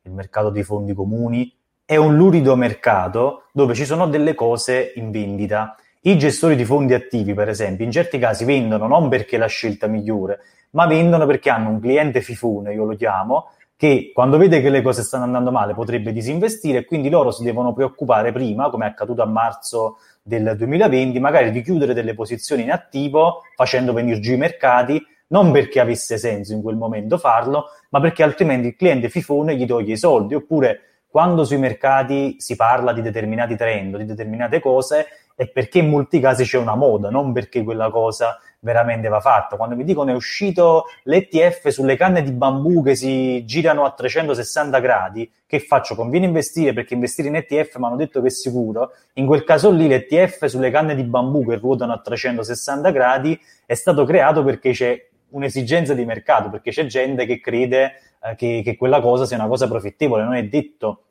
il 0.04 0.12
mercato 0.12 0.50
dei 0.50 0.64
fondi 0.64 0.94
comuni, 0.94 1.54
è 1.88 1.98
un 1.98 2.16
lurido 2.16 2.56
mercato 2.56 3.44
dove 3.54 3.76
ci 3.76 3.86
sono 3.86 4.08
delle 4.08 4.34
cose 4.34 4.94
in 4.96 5.12
vendita. 5.12 5.76
I 6.02 6.18
gestori 6.18 6.56
di 6.56 6.66
fondi 6.66 6.96
attivi, 6.96 7.36
per 7.36 7.48
esempio, 7.48 7.86
in 7.86 7.92
certi 7.92 8.18
casi 8.18 8.44
vendono 8.44 8.88
non 8.88 9.08
perché 9.08 9.36
è 9.36 9.40
la 9.40 9.46
scelta 9.46 9.86
migliore, 9.86 10.40
ma 10.72 10.88
vendono 10.88 11.28
perché 11.28 11.52
hanno 11.52 11.70
un 11.70 11.80
cliente 11.80 12.22
fifone, 12.22 12.74
io 12.74 12.86
lo 12.86 12.96
chiamo, 12.96 13.52
che 13.78 14.12
quando 14.14 14.38
vede 14.38 14.62
che 14.62 14.70
le 14.70 14.82
cose 14.82 15.04
stanno 15.04 15.26
andando 15.26 15.52
male 15.52 15.76
potrebbe 15.76 16.12
disinvestire 16.12 16.80
e 16.80 16.86
quindi 16.86 17.10
loro 17.10 17.30
si 17.30 17.44
devono 17.44 17.72
preoccupare 17.74 18.32
prima, 18.32 18.70
come 18.72 18.86
è 18.86 18.90
accaduto 18.90 19.22
a 19.22 19.28
marzo 19.28 19.98
del 20.24 20.56
2020, 20.58 21.20
magari 21.20 21.52
di 21.52 21.62
chiudere 21.62 21.94
delle 21.94 22.16
posizioni 22.16 22.64
in 22.64 22.72
attivo 22.72 23.42
facendo 23.56 23.94
venire 23.94 24.20
giù 24.20 24.34
i 24.34 24.38
mercati 24.38 25.00
non 25.28 25.52
perché 25.52 25.80
avesse 25.80 26.18
senso 26.18 26.54
in 26.54 26.62
quel 26.62 26.78
momento 26.78 27.18
farlo, 27.18 27.66
ma 27.90 28.00
perché 28.00 28.24
altrimenti 28.24 28.68
il 28.68 28.76
cliente 28.76 29.10
fifone 29.10 29.56
gli 29.56 29.66
toglie 29.66 29.94
i 29.94 29.98
soldi, 29.98 30.36
oppure 30.36 30.95
quando 31.16 31.46
sui 31.46 31.58
mercati 31.58 32.36
si 32.40 32.58
parla 32.58 32.92
di 32.92 33.02
determinati 33.02 33.56
trend, 33.56 33.96
di 33.96 34.04
determinate 34.04 34.60
cose, 34.60 35.08
è 35.34 35.48
perché 35.48 35.80
in 35.80 35.88
molti 35.88 36.20
casi 36.20 36.44
c'è 36.44 36.58
una 36.58 36.76
moda, 36.76 37.10
non 37.10 37.32
perché 37.32 37.64
quella 37.64 37.90
cosa 37.90 38.38
veramente 38.60 39.08
va 39.08 39.22
fatta. 39.22 39.56
Quando 39.56 39.78
mi 39.78 39.86
dicono 39.86 40.12
è 40.12 40.14
uscito 40.14 40.88
l'ETF 41.04 41.70
sulle 41.70 41.96
canne 41.96 42.22
di 42.22 42.34
bambù 42.34 42.84
che 42.84 42.98
si 42.98 43.46
girano 43.46 43.86
a 43.86 43.92
360 43.92 44.80
gradi, 44.82 45.32
che 45.48 45.62
faccio? 45.62 45.96
Conviene 45.96 46.26
investire 46.26 46.74
perché 46.74 46.96
investire 46.96 47.30
in 47.30 47.36
ETF 47.38 47.78
mi 47.78 47.86
hanno 47.86 47.96
detto 47.96 48.20
che 48.20 48.28
è 48.28 48.32
sicuro. 48.32 48.92
In 49.14 49.26
quel 49.26 49.46
caso 49.46 49.72
lì 49.72 49.88
l'ETF 49.88 50.44
sulle 50.48 50.70
canne 50.70 50.96
di 50.96 51.04
bambù 51.04 51.46
che 51.46 51.56
ruotano 51.56 51.94
a 51.94 52.02
360 52.02 52.92
gradi 52.92 53.40
è 53.66 53.74
stato 53.74 54.04
creato 54.04 54.44
perché 54.44 54.72
c'è 54.72 55.02
un'esigenza 55.30 55.94
di 55.94 56.04
mercato, 56.04 56.50
perché 56.50 56.72
c'è 56.72 56.86
gente 56.88 57.26
che 57.26 57.40
crede 57.40 58.02
eh, 58.22 58.36
che, 58.36 58.62
che, 58.66 58.76
quella 58.76 59.00
cosa 59.00 59.26
sia 59.26 59.38
una 59.38 59.48
cosa 59.48 59.68
profittevole, 59.68 60.24
non 60.24 60.36
è 60.36 60.44
detto 60.44 61.05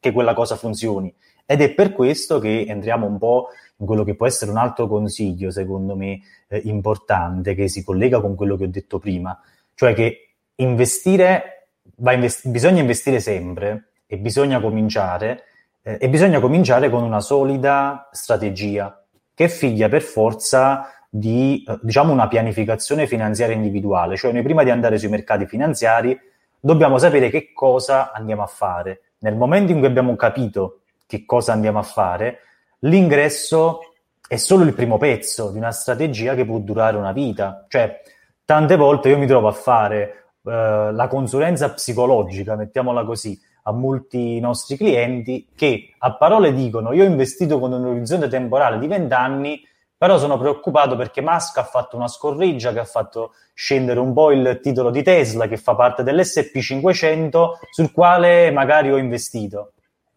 che 0.00 0.12
quella 0.12 0.34
cosa 0.34 0.56
funzioni. 0.56 1.12
Ed 1.46 1.62
è 1.62 1.72
per 1.72 1.92
questo 1.92 2.38
che 2.38 2.66
entriamo 2.68 3.06
un 3.06 3.18
po' 3.18 3.48
in 3.78 3.86
quello 3.86 4.04
che 4.04 4.14
può 4.14 4.26
essere 4.26 4.50
un 4.50 4.58
altro 4.58 4.86
consiglio, 4.86 5.50
secondo 5.50 5.96
me, 5.96 6.20
eh, 6.48 6.60
importante, 6.64 7.54
che 7.54 7.68
si 7.68 7.82
collega 7.82 8.20
con 8.20 8.34
quello 8.34 8.56
che 8.56 8.64
ho 8.64 8.68
detto 8.68 8.98
prima, 8.98 9.40
cioè 9.74 9.94
che 9.94 10.34
investire, 10.56 11.68
invest- 11.96 12.48
bisogna 12.48 12.80
investire 12.80 13.20
sempre 13.20 13.90
e 14.06 14.18
bisogna 14.18 14.60
cominciare, 14.60 15.44
eh, 15.82 15.98
e 16.00 16.08
bisogna 16.08 16.40
cominciare 16.40 16.90
con 16.90 17.02
una 17.02 17.20
solida 17.20 18.08
strategia, 18.12 19.04
che 19.32 19.44
è 19.44 19.48
figlia 19.48 19.88
per 19.88 20.02
forza 20.02 20.90
di 21.08 21.64
eh, 21.66 21.78
diciamo 21.80 22.12
una 22.12 22.28
pianificazione 22.28 23.06
finanziaria 23.06 23.54
individuale, 23.54 24.16
cioè 24.16 24.32
noi 24.32 24.42
prima 24.42 24.64
di 24.64 24.70
andare 24.70 24.98
sui 24.98 25.08
mercati 25.08 25.46
finanziari 25.46 26.18
dobbiamo 26.60 26.98
sapere 26.98 27.30
che 27.30 27.52
cosa 27.52 28.12
andiamo 28.12 28.42
a 28.42 28.46
fare. 28.46 29.02
Nel 29.20 29.36
momento 29.36 29.72
in 29.72 29.78
cui 29.78 29.86
abbiamo 29.86 30.14
capito 30.16 30.80
che 31.06 31.24
cosa 31.24 31.52
andiamo 31.52 31.78
a 31.78 31.82
fare, 31.82 32.40
l'ingresso 32.80 33.80
è 34.28 34.36
solo 34.36 34.64
il 34.64 34.74
primo 34.74 34.98
pezzo 34.98 35.50
di 35.50 35.58
una 35.58 35.72
strategia 35.72 36.34
che 36.34 36.44
può 36.44 36.58
durare 36.58 36.96
una 36.96 37.12
vita. 37.12 37.64
Cioè, 37.68 38.02
tante 38.44 38.76
volte 38.76 39.08
io 39.08 39.18
mi 39.18 39.26
trovo 39.26 39.48
a 39.48 39.52
fare 39.52 40.32
eh, 40.44 40.90
la 40.92 41.06
consulenza 41.08 41.72
psicologica, 41.72 42.56
mettiamola 42.56 43.04
così, 43.04 43.38
a 43.64 43.72
molti 43.72 44.40
nostri 44.40 44.76
clienti 44.76 45.48
che 45.54 45.94
a 45.98 46.16
parole 46.16 46.54
dicono 46.54 46.92
io 46.92 47.04
ho 47.04 47.06
investito 47.06 47.58
con 47.58 47.72
un 47.72 47.84
orizzonte 47.84 48.28
temporale 48.28 48.78
di 48.78 48.86
20 48.86 49.12
anni 49.12 49.67
però 49.98 50.16
sono 50.16 50.38
preoccupato 50.38 50.94
perché 50.94 51.20
Musk 51.20 51.58
ha 51.58 51.64
fatto 51.64 51.96
una 51.96 52.06
scorreggia 52.06 52.72
che 52.72 52.78
ha 52.78 52.84
fatto 52.84 53.32
scendere 53.52 53.98
un 53.98 54.12
po' 54.12 54.30
il 54.30 54.60
titolo 54.62 54.90
di 54.90 55.02
Tesla 55.02 55.48
che 55.48 55.56
fa 55.56 55.74
parte 55.74 56.04
dell'SP500 56.04 57.48
sul 57.72 57.90
quale 57.90 58.52
magari 58.52 58.92
ho 58.92 58.96
investito. 58.96 59.72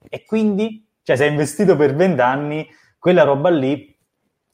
E 0.07 0.23
quindi, 0.23 0.87
cioè 1.01 1.15
se 1.15 1.23
hai 1.23 1.31
investito 1.31 1.75
per 1.75 1.95
20 1.95 2.21
anni, 2.21 2.69
quella 2.99 3.23
roba 3.23 3.49
lì 3.49 3.97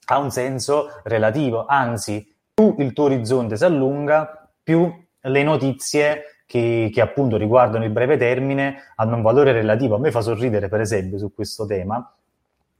ha 0.05 0.17
un 0.17 0.31
senso 0.31 1.01
relativo, 1.03 1.65
anzi, 1.67 2.25
più 2.53 2.75
il 2.79 2.93
tuo 2.93 3.03
orizzonte 3.03 3.57
si 3.57 3.65
allunga, 3.65 4.49
più 4.63 4.89
le 5.19 5.43
notizie 5.43 6.41
che, 6.45 6.89
che, 6.91 7.01
appunto 7.01 7.35
riguardano 7.35 7.83
il 7.83 7.91
breve 7.91 8.15
termine 8.15 8.93
hanno 8.95 9.17
un 9.17 9.21
valore 9.21 9.51
relativo. 9.51 9.95
A 9.95 9.99
me 9.99 10.11
fa 10.11 10.21
sorridere, 10.21 10.69
per 10.69 10.79
esempio, 10.79 11.17
su 11.17 11.33
questo 11.33 11.65
tema, 11.65 12.16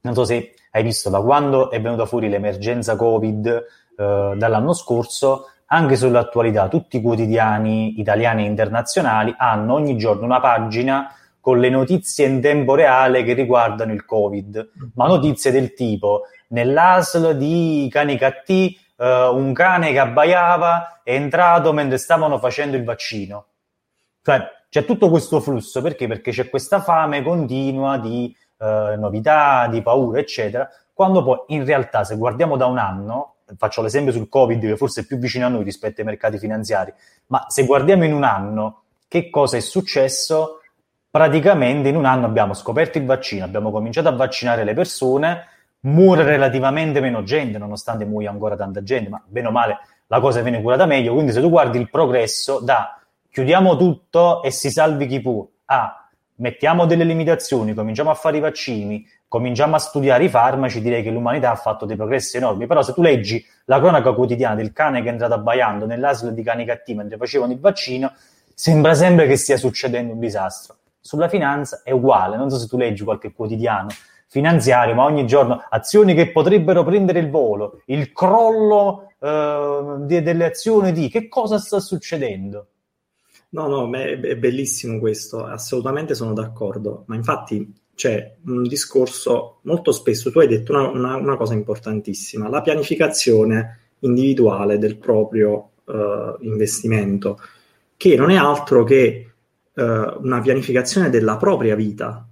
non 0.00 0.14
so 0.14 0.24
se 0.24 0.54
hai 0.70 0.82
visto 0.82 1.10
da 1.10 1.20
quando 1.20 1.70
è 1.70 1.80
venuta 1.80 2.06
fuori 2.06 2.28
l'emergenza 2.28 2.96
Covid 2.96 3.46
eh, 3.46 4.34
dall'anno 4.36 4.72
scorso, 4.72 5.50
anche 5.66 5.96
sull'attualità 5.96 6.68
tutti 6.68 6.96
i 6.96 7.02
quotidiani 7.02 8.00
italiani 8.00 8.44
e 8.44 8.46
internazionali 8.46 9.34
hanno 9.36 9.74
ogni 9.74 9.96
giorno 9.98 10.24
una 10.24 10.40
pagina 10.40 11.12
con 11.40 11.58
le 11.58 11.70
notizie 11.70 12.26
in 12.26 12.40
tempo 12.40 12.74
reale 12.74 13.22
che 13.22 13.32
riguardano 13.32 13.92
il 13.92 14.04
Covid, 14.04 14.70
ma 14.94 15.06
notizie 15.06 15.50
del 15.50 15.72
tipo 15.74 16.22
nell'ASL 16.48 17.36
di 17.36 17.88
Canicattì 17.90 18.78
eh, 18.96 19.28
un 19.28 19.52
cane 19.52 19.92
che 19.92 19.98
abbaiava 19.98 21.00
è 21.02 21.14
entrato 21.14 21.72
mentre 21.72 21.98
stavano 21.98 22.38
facendo 22.38 22.76
il 22.76 22.84
vaccino. 22.84 23.46
Cioè 24.22 24.56
c'è 24.68 24.84
tutto 24.84 25.08
questo 25.08 25.40
flusso 25.40 25.80
perché? 25.80 26.06
Perché 26.06 26.30
c'è 26.30 26.48
questa 26.48 26.80
fame 26.80 27.22
continua 27.22 27.98
di 27.98 28.34
eh, 28.58 28.94
novità, 28.96 29.68
di 29.68 29.82
paura, 29.82 30.18
eccetera, 30.18 30.68
quando 30.92 31.22
poi 31.22 31.38
in 31.48 31.64
realtà 31.64 32.04
se 32.04 32.16
guardiamo 32.16 32.56
da 32.56 32.66
un 32.66 32.78
anno, 32.78 33.36
faccio 33.56 33.82
l'esempio 33.82 34.12
sul 34.12 34.28
Covid 34.28 34.60
che 34.60 34.76
forse 34.76 35.02
è 35.02 35.06
più 35.06 35.16
vicino 35.16 35.46
a 35.46 35.48
noi 35.48 35.62
rispetto 35.62 36.00
ai 36.00 36.06
mercati 36.06 36.38
finanziari, 36.38 36.92
ma 37.26 37.46
se 37.48 37.64
guardiamo 37.64 38.04
in 38.04 38.12
un 38.12 38.24
anno 38.24 38.82
che 39.06 39.30
cosa 39.30 39.56
è 39.56 39.60
successo, 39.60 40.60
praticamente 41.10 41.88
in 41.88 41.96
un 41.96 42.04
anno 42.04 42.26
abbiamo 42.26 42.52
scoperto 42.52 42.98
il 42.98 43.06
vaccino, 43.06 43.44
abbiamo 43.44 43.70
cominciato 43.70 44.08
a 44.08 44.12
vaccinare 44.12 44.64
le 44.64 44.74
persone, 44.74 45.46
muore 45.80 46.24
relativamente 46.24 47.00
meno 47.00 47.22
gente, 47.22 47.58
nonostante 47.58 48.04
muoia 48.04 48.30
ancora 48.30 48.56
tanta 48.56 48.82
gente, 48.82 49.08
ma 49.08 49.22
bene 49.24 49.46
o 49.46 49.50
male 49.50 49.78
la 50.08 50.20
cosa 50.20 50.40
viene 50.40 50.60
curata 50.60 50.86
meglio, 50.86 51.12
quindi 51.12 51.32
se 51.32 51.40
tu 51.40 51.48
guardi 51.48 51.78
il 51.78 51.88
progresso 51.88 52.60
da 52.60 52.98
chiudiamo 53.30 53.76
tutto 53.76 54.42
e 54.42 54.50
si 54.50 54.70
salvi 54.70 55.06
chi 55.06 55.20
può 55.20 55.46
a 55.66 56.07
mettiamo 56.38 56.86
delle 56.86 57.04
limitazioni, 57.04 57.74
cominciamo 57.74 58.10
a 58.10 58.14
fare 58.14 58.38
i 58.38 58.40
vaccini, 58.40 59.06
cominciamo 59.28 59.76
a 59.76 59.78
studiare 59.78 60.24
i 60.24 60.28
farmaci, 60.28 60.80
direi 60.80 61.02
che 61.02 61.10
l'umanità 61.10 61.50
ha 61.50 61.56
fatto 61.56 61.86
dei 61.86 61.96
progressi 61.96 62.36
enormi. 62.36 62.66
Però 62.66 62.82
se 62.82 62.92
tu 62.92 63.02
leggi 63.02 63.44
la 63.66 63.78
cronaca 63.78 64.12
quotidiana 64.12 64.54
del 64.54 64.72
cane 64.72 65.02
che 65.02 65.08
è 65.08 65.12
entrato 65.12 65.34
abbaiando 65.34 65.86
nell'asilo 65.86 66.30
di 66.30 66.42
cani 66.42 66.64
cattivi 66.64 66.98
mentre 66.98 67.16
facevano 67.16 67.52
il 67.52 67.60
vaccino, 67.60 68.12
sembra 68.54 68.94
sempre 68.94 69.26
che 69.26 69.36
stia 69.36 69.56
succedendo 69.56 70.12
un 70.12 70.18
disastro. 70.18 70.76
Sulla 71.00 71.28
finanza 71.28 71.82
è 71.84 71.90
uguale, 71.90 72.36
non 72.36 72.50
so 72.50 72.58
se 72.58 72.66
tu 72.66 72.76
leggi 72.76 73.04
qualche 73.04 73.32
quotidiano 73.32 73.88
finanziario, 74.26 74.94
ma 74.94 75.04
ogni 75.04 75.26
giorno 75.26 75.64
azioni 75.70 76.14
che 76.14 76.30
potrebbero 76.30 76.84
prendere 76.84 77.18
il 77.18 77.30
volo, 77.30 77.80
il 77.86 78.12
crollo 78.12 79.12
eh, 79.18 79.94
de- 80.00 80.22
delle 80.22 80.44
azioni 80.44 80.92
di 80.92 81.08
che 81.08 81.28
cosa 81.28 81.58
sta 81.58 81.80
succedendo? 81.80 82.66
No, 83.50 83.66
no, 83.66 83.90
è 83.96 84.36
bellissimo 84.36 84.98
questo, 84.98 85.42
assolutamente 85.42 86.14
sono 86.14 86.34
d'accordo, 86.34 87.04
ma 87.06 87.14
infatti 87.14 87.72
c'è 87.94 88.36
un 88.44 88.62
discorso 88.64 89.60
molto 89.62 89.90
spesso, 89.90 90.30
tu 90.30 90.40
hai 90.40 90.46
detto 90.46 90.72
una, 90.72 90.88
una, 90.88 91.16
una 91.16 91.36
cosa 91.36 91.54
importantissima, 91.54 92.50
la 92.50 92.60
pianificazione 92.60 93.94
individuale 94.00 94.76
del 94.76 94.98
proprio 94.98 95.70
uh, 95.84 96.36
investimento, 96.40 97.40
che 97.96 98.16
non 98.16 98.30
è 98.30 98.36
altro 98.36 98.84
che 98.84 99.32
uh, 99.72 99.82
una 99.82 100.40
pianificazione 100.42 101.08
della 101.08 101.38
propria 101.38 101.74
vita, 101.74 102.28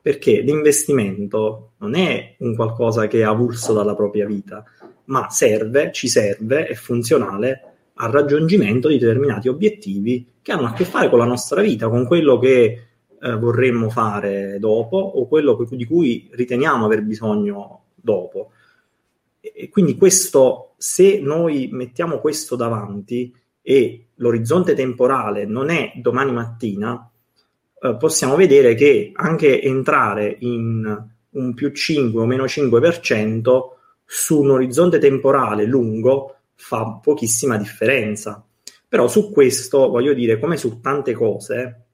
perché 0.00 0.40
l'investimento 0.40 1.72
non 1.78 1.94
è 1.94 2.34
un 2.38 2.56
qualcosa 2.56 3.06
che 3.08 3.18
è 3.18 3.24
avulso 3.24 3.74
dalla 3.74 3.94
propria 3.94 4.24
vita, 4.24 4.64
ma 5.04 5.28
serve, 5.28 5.92
ci 5.92 6.08
serve, 6.08 6.66
è 6.66 6.74
funzionale 6.74 7.65
al 7.98 8.10
raggiungimento 8.10 8.88
di 8.88 8.98
determinati 8.98 9.48
obiettivi 9.48 10.26
che 10.42 10.52
hanno 10.52 10.66
a 10.66 10.72
che 10.72 10.84
fare 10.84 11.08
con 11.08 11.18
la 11.18 11.24
nostra 11.24 11.60
vita, 11.62 11.88
con 11.88 12.06
quello 12.06 12.38
che 12.38 12.86
eh, 13.20 13.36
vorremmo 13.36 13.88
fare 13.90 14.58
dopo 14.58 14.96
o 14.96 15.26
quello 15.26 15.66
di 15.70 15.84
cui 15.84 16.28
riteniamo 16.32 16.84
aver 16.84 17.02
bisogno 17.02 17.84
dopo. 17.94 18.50
E 19.40 19.68
quindi 19.68 19.96
questo, 19.96 20.74
se 20.76 21.20
noi 21.20 21.68
mettiamo 21.72 22.18
questo 22.18 22.56
davanti 22.56 23.34
e 23.62 24.06
l'orizzonte 24.16 24.74
temporale 24.74 25.46
non 25.46 25.70
è 25.70 25.92
domani 25.96 26.32
mattina, 26.32 27.10
eh, 27.80 27.96
possiamo 27.96 28.36
vedere 28.36 28.74
che 28.74 29.12
anche 29.14 29.60
entrare 29.62 30.36
in 30.40 31.04
un 31.30 31.54
più 31.54 31.72
5 31.72 32.20
o 32.20 32.26
meno 32.26 32.44
5% 32.44 33.60
su 34.04 34.40
un 34.40 34.50
orizzonte 34.50 34.98
temporale 34.98 35.64
lungo 35.64 36.35
fa 36.56 36.98
pochissima 37.02 37.56
differenza. 37.56 38.44
Però 38.88 39.08
su 39.08 39.30
questo, 39.30 39.88
voglio 39.88 40.14
dire, 40.14 40.38
come 40.38 40.56
su 40.56 40.80
tante 40.80 41.12
cose, 41.12 41.86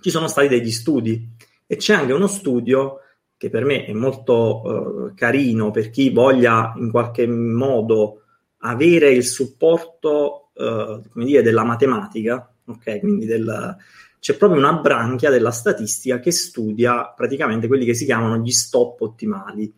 ci 0.00 0.10
sono 0.10 0.26
stati 0.26 0.48
degli 0.48 0.70
studi 0.70 1.36
e 1.66 1.76
c'è 1.76 1.94
anche 1.94 2.12
uno 2.12 2.26
studio 2.26 3.00
che 3.36 3.48
per 3.48 3.64
me 3.64 3.84
è 3.86 3.92
molto 3.92 5.08
eh, 5.08 5.14
carino 5.14 5.70
per 5.70 5.90
chi 5.90 6.10
voglia 6.10 6.74
in 6.76 6.90
qualche 6.90 7.26
modo 7.26 8.22
avere 8.58 9.10
il 9.10 9.24
supporto, 9.24 10.50
eh, 10.54 11.00
dire, 11.14 11.42
della 11.42 11.64
matematica, 11.64 12.52
ok? 12.66 13.00
Quindi 13.00 13.24
del, 13.24 13.76
c'è 14.18 14.36
proprio 14.36 14.58
una 14.58 14.74
branchia 14.74 15.30
della 15.30 15.50
statistica 15.50 16.20
che 16.20 16.30
studia 16.30 17.12
praticamente 17.16 17.66
quelli 17.66 17.86
che 17.86 17.94
si 17.94 18.04
chiamano 18.04 18.36
gli 18.36 18.50
stop 18.50 19.00
ottimali. 19.00 19.72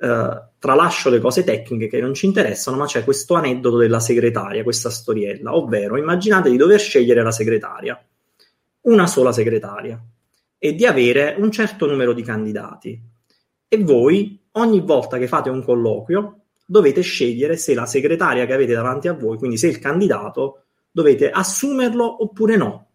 Uh, 0.00 0.40
tralascio 0.58 1.10
le 1.10 1.18
cose 1.18 1.42
tecniche 1.42 1.88
che 1.88 2.00
non 2.00 2.14
ci 2.14 2.26
interessano, 2.26 2.76
ma 2.76 2.86
c'è 2.86 3.02
questo 3.02 3.34
aneddoto 3.34 3.78
della 3.78 4.00
segretaria, 4.00 4.62
questa 4.62 4.90
storiella, 4.90 5.56
ovvero 5.56 5.96
immaginate 5.96 6.50
di 6.50 6.56
dover 6.56 6.78
scegliere 6.78 7.22
la 7.22 7.32
segretaria, 7.32 8.00
una 8.82 9.06
sola 9.06 9.32
segretaria, 9.32 10.00
e 10.56 10.74
di 10.74 10.86
avere 10.86 11.34
un 11.38 11.50
certo 11.50 11.86
numero 11.86 12.12
di 12.12 12.22
candidati. 12.22 13.00
E 13.66 13.78
voi, 13.78 14.40
ogni 14.52 14.80
volta 14.80 15.18
che 15.18 15.26
fate 15.26 15.50
un 15.50 15.64
colloquio, 15.64 16.42
dovete 16.64 17.00
scegliere 17.00 17.56
se 17.56 17.74
la 17.74 17.86
segretaria 17.86 18.46
che 18.46 18.52
avete 18.52 18.74
davanti 18.74 19.08
a 19.08 19.14
voi, 19.14 19.36
quindi 19.36 19.56
se 19.56 19.68
il 19.68 19.78
candidato, 19.78 20.62
dovete 20.90 21.30
assumerlo 21.30 22.22
oppure 22.22 22.56
no 22.56 22.88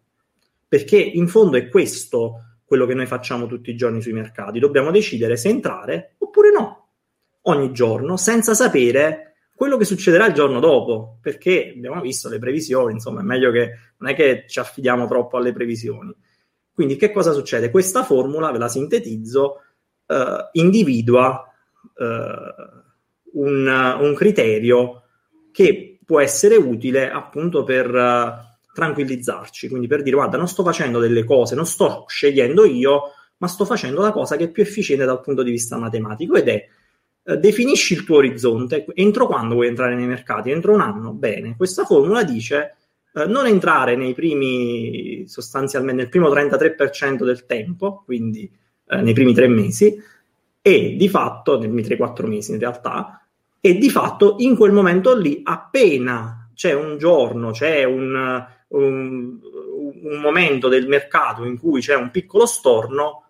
perché 0.74 0.98
in 0.98 1.28
fondo 1.28 1.56
è 1.56 1.68
questo 1.68 2.56
quello 2.64 2.84
che 2.84 2.94
noi 2.94 3.06
facciamo 3.06 3.46
tutti 3.46 3.70
i 3.70 3.76
giorni 3.76 4.02
sui 4.02 4.12
mercati. 4.12 4.58
Dobbiamo 4.58 4.90
decidere 4.90 5.36
se 5.36 5.48
entrare 5.48 6.16
oppure 6.18 6.50
no, 6.50 6.83
ogni 7.44 7.72
giorno, 7.72 8.16
senza 8.16 8.54
sapere 8.54 9.34
quello 9.54 9.76
che 9.76 9.84
succederà 9.84 10.26
il 10.26 10.34
giorno 10.34 10.60
dopo, 10.60 11.18
perché 11.20 11.72
abbiamo 11.76 12.00
visto 12.00 12.28
le 12.28 12.38
previsioni, 12.38 12.92
insomma, 12.92 13.20
è 13.20 13.24
meglio 13.24 13.50
che 13.50 13.70
non 13.98 14.10
è 14.10 14.14
che 14.14 14.44
ci 14.48 14.58
affidiamo 14.58 15.06
troppo 15.06 15.36
alle 15.36 15.52
previsioni. 15.52 16.14
Quindi 16.72 16.96
che 16.96 17.12
cosa 17.12 17.32
succede? 17.32 17.70
Questa 17.70 18.02
formula, 18.02 18.50
ve 18.50 18.58
la 18.58 18.68
sintetizzo, 18.68 19.60
eh, 20.06 20.48
individua 20.52 21.48
eh, 21.96 22.54
un, 23.32 23.96
un, 24.00 24.14
criterio 24.14 25.02
che 25.52 26.00
può 26.04 26.20
essere 26.20 26.56
utile 26.56 27.10
appunto 27.10 27.62
per 27.62 28.52
tranquillizzarci, 28.72 29.68
quindi 29.68 29.86
per 29.86 30.02
dire 30.02 30.16
guarda 30.16 30.36
non 30.36 30.48
sto 30.48 30.64
facendo 30.64 30.98
delle 30.98 31.22
cose, 31.22 31.54
non 31.54 31.64
sto 31.64 32.04
scegliendo 32.08 32.64
io, 32.64 33.02
ma 33.36 33.46
sto 33.46 33.64
facendo 33.64 34.00
la 34.00 34.10
cosa 34.10 34.36
che 34.36 34.44
è 34.44 34.50
più 34.50 34.64
efficiente 34.64 35.04
dal 35.04 35.20
punto 35.20 35.44
di 35.44 35.52
vista 35.52 35.76
matematico 35.76 36.34
ed 36.34 36.48
è 36.48 36.68
eh, 37.24 37.36
definisci 37.38 37.94
il 37.94 38.04
tuo 38.04 38.16
orizzonte, 38.16 38.84
entro 38.94 39.26
quando 39.26 39.54
vuoi 39.54 39.68
entrare 39.68 39.94
nei 39.94 40.06
mercati? 40.06 40.50
Entro 40.50 40.74
un 40.74 40.80
anno? 40.80 41.12
Bene, 41.12 41.56
questa 41.56 41.84
formula 41.84 42.22
dice 42.22 42.76
eh, 43.14 43.26
non 43.26 43.46
entrare 43.46 43.96
nei 43.96 44.12
primi, 44.12 45.24
sostanzialmente 45.26 46.02
nel 46.02 46.10
primo 46.10 46.28
33% 46.28 47.24
del 47.24 47.46
tempo, 47.46 48.02
quindi 48.04 48.50
eh, 48.86 49.00
nei 49.00 49.14
primi 49.14 49.32
tre 49.32 49.48
mesi, 49.48 49.96
e 50.60 50.96
di 50.96 51.08
fatto, 51.08 51.58
nei 51.58 51.68
primi 51.68 51.82
3-4 51.82 52.26
mesi 52.26 52.52
in 52.52 52.58
realtà, 52.58 53.24
e 53.60 53.78
di 53.78 53.88
fatto 53.88 54.36
in 54.38 54.56
quel 54.56 54.72
momento 54.72 55.16
lì, 55.16 55.40
appena 55.44 56.50
c'è 56.54 56.72
un 56.72 56.98
giorno, 56.98 57.50
c'è 57.52 57.84
un, 57.84 58.46
un, 58.68 59.38
un 60.02 60.20
momento 60.20 60.68
del 60.68 60.86
mercato 60.88 61.44
in 61.44 61.58
cui 61.58 61.80
c'è 61.80 61.94
un 61.94 62.10
piccolo 62.10 62.46
storno, 62.46 63.28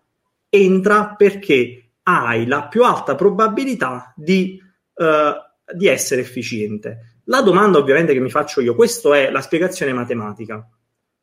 entra 0.49 1.15
perché 1.15 1.84
hai 2.07 2.45
la 2.45 2.67
più 2.67 2.83
alta 2.83 3.15
probabilità 3.15 4.13
di, 4.15 4.61
uh, 4.93 5.75
di, 5.75 5.87
essere 5.87 6.21
efficiente. 6.21 7.21
La 7.25 7.41
domanda 7.41 7.77
ovviamente 7.77 8.13
che 8.13 8.19
mi 8.19 8.29
faccio 8.29 8.61
io, 8.61 8.75
questa 8.75 9.15
è 9.17 9.31
la 9.31 9.41
spiegazione 9.41 9.93
matematica, 9.93 10.67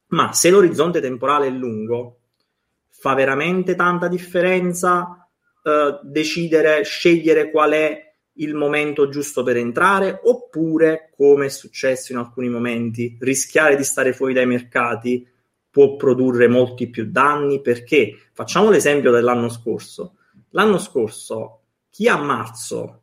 ma 0.08 0.32
se 0.32 0.50
l'orizzonte 0.50 1.00
temporale 1.00 1.46
è 1.46 1.50
lungo, 1.50 2.18
fa 2.88 3.14
veramente 3.14 3.74
tanta 3.74 4.08
differenza 4.08 5.28
uh, 5.62 5.70
decidere, 6.02 6.82
scegliere 6.82 7.50
qual 7.50 7.72
è 7.72 8.14
il 8.36 8.54
momento 8.54 9.08
giusto 9.08 9.42
per 9.42 9.56
entrare 9.56 10.20
oppure, 10.24 11.10
come 11.16 11.46
è 11.46 11.50
successo 11.50 12.12
in 12.12 12.18
alcuni 12.18 12.48
momenti, 12.48 13.16
rischiare 13.20 13.76
di 13.76 13.84
stare 13.84 14.12
fuori 14.12 14.32
dai 14.32 14.46
mercati 14.46 15.28
può 15.70 15.96
produrre 15.96 16.48
molti 16.48 16.90
più 16.90 17.10
danni 17.10 17.62
perché 17.62 18.14
facciamo 18.32 18.68
l'esempio 18.68 19.10
dell'anno 19.10 19.48
scorso. 19.48 20.16
L'anno 20.52 20.78
scorso 20.78 21.60
chi 21.90 22.08
a 22.08 22.16
marzo 22.16 23.02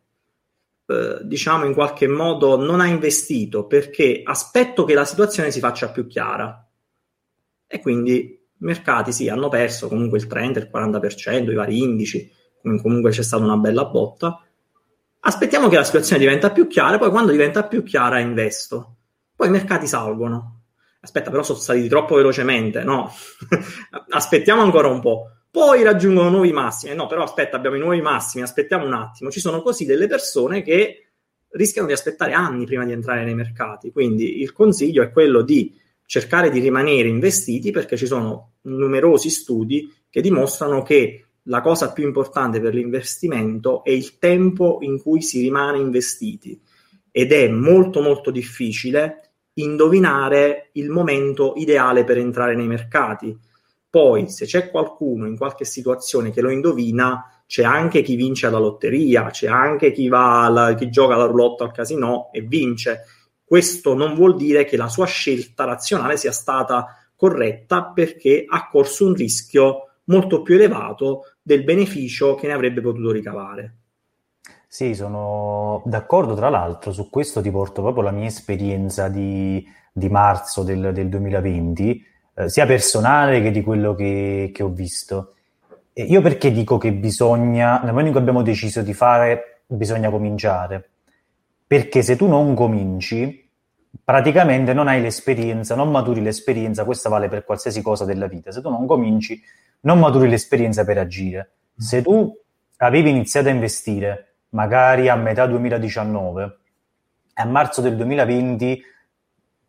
eh, 0.87 1.19
diciamo 1.21 1.65
in 1.65 1.73
qualche 1.73 2.07
modo 2.07 2.57
non 2.57 2.79
ha 2.79 2.87
investito 2.87 3.67
perché 3.67 4.21
aspetto 4.23 4.83
che 4.83 4.95
la 4.95 5.05
situazione 5.05 5.51
si 5.51 5.59
faccia 5.59 5.91
più 5.91 6.07
chiara 6.07 6.67
e 7.67 7.79
quindi 7.79 8.37
mercati 8.57 9.11
sì 9.11 9.29
hanno 9.29 9.49
perso 9.49 9.87
comunque 9.87 10.17
il 10.17 10.27
30, 10.27 10.59
il 10.59 10.69
40%, 10.73 11.51
i 11.51 11.53
vari 11.53 11.81
indici, 11.81 12.31
comunque 12.61 13.11
c'è 13.11 13.23
stata 13.23 13.43
una 13.43 13.57
bella 13.57 13.85
botta 13.85 14.43
Aspettiamo 15.21 15.67
che 15.67 15.75
la 15.75 15.83
situazione 15.83 16.21
diventa 16.21 16.51
più 16.51 16.67
chiara, 16.67 16.97
poi 16.97 17.09
quando 17.09 17.31
diventa 17.31 17.63
più 17.63 17.83
chiara 17.83 18.19
investo. 18.19 18.95
Poi 19.35 19.47
i 19.47 19.51
mercati 19.51 19.85
salgono. 19.85 20.61
Aspetta, 21.01 21.29
però 21.29 21.43
sono 21.43 21.59
saliti 21.59 21.89
troppo 21.89 22.15
velocemente, 22.15 22.83
no? 22.83 23.11
Aspettiamo 24.09 24.61
ancora 24.61 24.87
un 24.87 25.01
po'. 25.01 25.38
Poi 25.51 25.83
raggiungono 25.83 26.29
nuovi 26.29 26.51
massimi. 26.51 26.93
No, 26.95 27.07
però 27.07 27.23
aspetta, 27.23 27.57
abbiamo 27.57 27.75
i 27.75 27.79
nuovi 27.79 28.01
massimi, 28.01 28.43
aspettiamo 28.43 28.85
un 28.85 28.93
attimo. 28.93 29.31
Ci 29.31 29.39
sono 29.39 29.61
così 29.61 29.85
delle 29.85 30.07
persone 30.07 30.61
che 30.61 31.09
rischiano 31.51 31.87
di 31.87 31.93
aspettare 31.93 32.33
anni 32.33 32.65
prima 32.65 32.85
di 32.85 32.91
entrare 32.91 33.23
nei 33.23 33.35
mercati. 33.35 33.91
Quindi 33.91 34.41
il 34.41 34.51
consiglio 34.51 35.01
è 35.01 35.11
quello 35.11 35.41
di 35.41 35.75
cercare 36.05 36.49
di 36.49 36.59
rimanere 36.59 37.07
investiti 37.07 37.71
perché 37.71 37.95
ci 37.95 38.07
sono 38.07 38.53
numerosi 38.61 39.29
studi 39.29 39.91
che 40.09 40.21
dimostrano 40.21 40.81
che 40.81 41.25
la 41.43 41.61
cosa 41.61 41.93
più 41.93 42.05
importante 42.05 42.59
per 42.59 42.73
l'investimento 42.73 43.83
è 43.83 43.91
il 43.91 44.17
tempo 44.17 44.79
in 44.81 45.01
cui 45.01 45.21
si 45.21 45.41
rimane 45.41 45.79
investiti 45.79 46.59
ed 47.11 47.31
è 47.31 47.47
molto 47.47 48.01
molto 48.01 48.31
difficile 48.31 49.31
indovinare 49.53 50.69
il 50.73 50.89
momento 50.89 51.53
ideale 51.57 52.03
per 52.03 52.17
entrare 52.17 52.55
nei 52.55 52.67
mercati. 52.67 53.37
Poi, 53.89 54.29
se 54.29 54.45
c'è 54.45 54.69
qualcuno 54.69 55.25
in 55.25 55.37
qualche 55.37 55.65
situazione 55.65 56.31
che 56.31 56.41
lo 56.41 56.51
indovina, 56.51 57.41
c'è 57.47 57.63
anche 57.63 58.03
chi 58.03 58.15
vince 58.15 58.45
alla 58.45 58.59
lotteria, 58.59 59.31
c'è 59.31 59.47
anche 59.47 59.91
chi, 59.91 60.07
alla, 60.11 60.75
chi 60.75 60.89
gioca 60.89 61.15
alla 61.15 61.25
roulotte 61.25 61.63
al 61.63 61.71
casino 61.71 62.29
e 62.31 62.41
vince. 62.41 63.05
Questo 63.43 63.95
non 63.95 64.13
vuol 64.13 64.35
dire 64.35 64.65
che 64.65 64.77
la 64.77 64.87
sua 64.87 65.07
scelta 65.07 65.63
razionale 65.63 66.17
sia 66.17 66.31
stata 66.31 66.95
corretta 67.15 67.85
perché 67.85 68.45
ha 68.47 68.67
corso 68.67 69.07
un 69.07 69.15
rischio 69.15 69.89
molto 70.05 70.43
più 70.43 70.55
elevato 70.55 71.33
del 71.41 71.63
beneficio 71.63 72.35
che 72.35 72.45
ne 72.45 72.53
avrebbe 72.53 72.81
potuto 72.81 73.11
ricavare. 73.11 73.77
Sì, 74.67 74.93
sono 74.93 75.81
d'accordo. 75.85 76.35
Tra 76.35 76.49
l'altro, 76.49 76.91
su 76.91 77.09
questo 77.09 77.41
ti 77.41 77.49
porto 77.49 77.81
proprio 77.81 78.03
la 78.03 78.11
mia 78.11 78.27
esperienza 78.27 79.07
di, 79.07 79.65
di 79.91 80.09
marzo 80.09 80.61
del, 80.61 80.91
del 80.93 81.09
2020, 81.09 82.05
eh, 82.39 82.47
sia 82.47 82.65
personale 82.65 83.41
che 83.41 83.51
di 83.51 83.61
quello 83.61 83.93
che, 83.95 84.51
che 84.53 84.63
ho 84.63 84.69
visto. 84.69 85.33
E 85.91 86.03
io 86.03 86.21
perché 86.21 86.51
dico 86.51 86.77
che 86.77 86.93
bisogna, 86.93 87.79
nel 87.79 87.89
momento 87.89 88.07
in 88.07 88.11
cui 88.13 88.21
abbiamo 88.21 88.41
deciso 88.41 88.81
di 88.81 88.93
fare, 88.93 89.63
bisogna 89.67 90.09
cominciare? 90.09 90.89
Perché 91.67 92.01
se 92.01 92.15
tu 92.15 92.27
non 92.27 92.55
cominci, 92.55 93.49
praticamente 94.01 94.71
non 94.71 94.87
hai 94.87 95.01
l'esperienza, 95.01 95.75
non 95.75 95.91
maturi 95.91 96.21
l'esperienza, 96.21 96.85
questa 96.85 97.09
vale 97.09 97.27
per 97.27 97.43
qualsiasi 97.43 97.81
cosa 97.81 98.05
della 98.05 98.27
vita. 98.27 98.51
Se 98.51 98.61
tu 98.61 98.69
non 98.69 98.87
cominci, 98.87 99.41
non 99.81 99.99
maturi 99.99 100.29
l'esperienza 100.29 100.85
per 100.85 100.97
agire. 100.97 101.51
Se 101.75 102.01
tu 102.01 102.33
avevi 102.77 103.09
iniziato 103.09 103.49
a 103.49 103.51
investire 103.51 104.35
magari 104.51 105.09
a 105.09 105.15
metà 105.15 105.45
2019 105.45 106.57
e 107.35 107.41
a 107.41 107.45
marzo 107.45 107.81
del 107.81 107.97
2020 107.97 108.81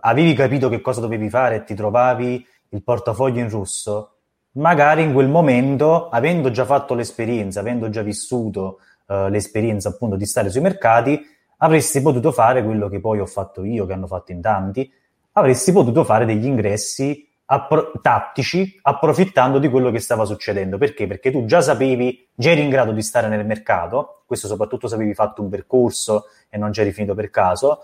avevi 0.02 0.32
capito 0.34 0.68
che 0.68 0.80
cosa 0.80 1.00
dovevi 1.00 1.28
fare 1.28 1.56
e 1.56 1.64
ti 1.64 1.74
trovavi 1.74 2.46
il 2.70 2.82
portafoglio 2.82 3.40
in 3.40 3.48
rosso, 3.48 4.16
magari 4.52 5.02
in 5.02 5.12
quel 5.12 5.28
momento, 5.28 6.08
avendo 6.08 6.50
già 6.50 6.64
fatto 6.64 6.94
l'esperienza, 6.94 7.60
avendo 7.60 7.88
già 7.90 8.02
vissuto 8.02 8.78
uh, 9.06 9.28
l'esperienza 9.28 9.90
appunto 9.90 10.16
di 10.16 10.26
stare 10.26 10.50
sui 10.50 10.60
mercati, 10.60 11.20
avresti 11.58 12.00
potuto 12.00 12.32
fare 12.32 12.64
quello 12.64 12.88
che 12.88 13.00
poi 13.00 13.20
ho 13.20 13.26
fatto 13.26 13.64
io, 13.64 13.86
che 13.86 13.92
hanno 13.92 14.06
fatto 14.06 14.32
in 14.32 14.40
tanti, 14.40 14.90
avresti 15.32 15.72
potuto 15.72 16.04
fare 16.04 16.24
degli 16.24 16.46
ingressi 16.46 17.28
appro- 17.46 17.92
tattici 18.00 18.78
approfittando 18.82 19.58
di 19.58 19.68
quello 19.68 19.90
che 19.90 19.98
stava 19.98 20.24
succedendo. 20.24 20.78
Perché? 20.78 21.06
Perché 21.06 21.30
tu 21.30 21.44
già 21.44 21.60
sapevi, 21.60 22.28
già 22.34 22.50
eri 22.50 22.62
in 22.62 22.70
grado 22.70 22.92
di 22.92 23.02
stare 23.02 23.28
nel 23.28 23.44
mercato, 23.44 24.22
questo 24.26 24.46
soprattutto 24.46 24.88
se 24.88 24.94
avevi 24.94 25.14
fatto 25.14 25.42
un 25.42 25.48
percorso 25.48 26.26
e 26.48 26.56
non 26.56 26.70
c'eri 26.70 26.92
finito 26.92 27.14
per 27.14 27.30
caso, 27.30 27.80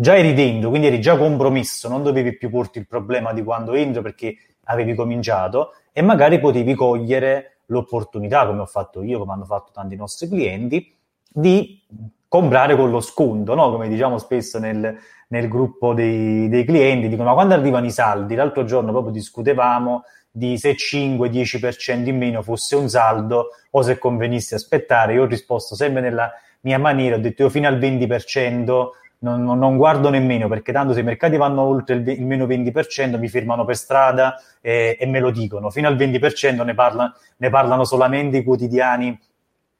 già 0.00 0.16
eri 0.16 0.32
dentro, 0.32 0.68
quindi 0.68 0.86
eri 0.86 1.00
già 1.00 1.16
compromesso, 1.16 1.88
non 1.88 2.04
dovevi 2.04 2.36
più 2.36 2.50
porti 2.50 2.78
il 2.78 2.86
problema 2.86 3.32
di 3.32 3.42
quando 3.42 3.74
entro 3.74 4.00
perché 4.00 4.36
avevi 4.64 4.94
cominciato 4.94 5.72
e 5.92 6.02
magari 6.02 6.38
potevi 6.38 6.74
cogliere 6.74 7.62
l'opportunità, 7.66 8.46
come 8.46 8.60
ho 8.60 8.66
fatto 8.66 9.02
io, 9.02 9.18
come 9.18 9.32
hanno 9.32 9.44
fatto 9.44 9.72
tanti 9.72 9.96
nostri 9.96 10.28
clienti, 10.28 10.94
di 11.28 11.82
comprare 12.28 12.76
con 12.76 12.90
lo 12.90 13.00
sconto, 13.00 13.54
no? 13.54 13.72
come 13.72 13.88
diciamo 13.88 14.18
spesso 14.18 14.60
nel, 14.60 14.96
nel 15.28 15.48
gruppo 15.48 15.94
dei, 15.94 16.48
dei, 16.48 16.64
clienti, 16.64 17.08
dicono 17.08 17.30
ma 17.30 17.34
quando 17.34 17.54
arrivano 17.54 17.86
i 17.86 17.90
saldi, 17.90 18.36
l'altro 18.36 18.64
giorno 18.64 18.92
proprio 18.92 19.12
discutevamo 19.12 20.04
di 20.30 20.58
se 20.58 20.76
5-10% 20.76 22.06
in 22.06 22.16
meno 22.16 22.42
fosse 22.42 22.76
un 22.76 22.88
saldo 22.88 23.48
o 23.70 23.82
se 23.82 23.98
convenisse 23.98 24.54
aspettare, 24.54 25.14
io 25.14 25.22
ho 25.22 25.26
risposto 25.26 25.74
sempre 25.74 26.00
nella 26.02 26.30
mia 26.60 26.78
maniera, 26.78 27.16
ho 27.16 27.18
detto 27.18 27.42
io 27.42 27.48
fino 27.48 27.66
al 27.66 27.78
20% 27.78 28.88
non, 29.20 29.42
non, 29.42 29.76
guardo 29.76 30.10
nemmeno 30.10 30.46
perché 30.48 30.72
tanto 30.72 30.92
se 30.92 31.00
i 31.00 31.04
mercati 31.04 31.36
vanno 31.36 31.62
oltre 31.62 31.96
il, 31.96 32.08
il 32.08 32.24
meno 32.24 32.46
20% 32.46 33.18
mi 33.18 33.28
firmano 33.28 33.64
per 33.64 33.76
strada 33.76 34.40
e, 34.60 34.96
e, 34.98 35.06
me 35.06 35.20
lo 35.20 35.30
dicono. 35.30 35.70
Fino 35.70 35.88
al 35.88 35.96
20% 35.96 36.64
ne, 36.64 36.74
parla, 36.74 37.12
ne 37.36 37.50
parlano 37.50 37.84
solamente 37.84 38.38
i 38.38 38.44
quotidiani 38.44 39.18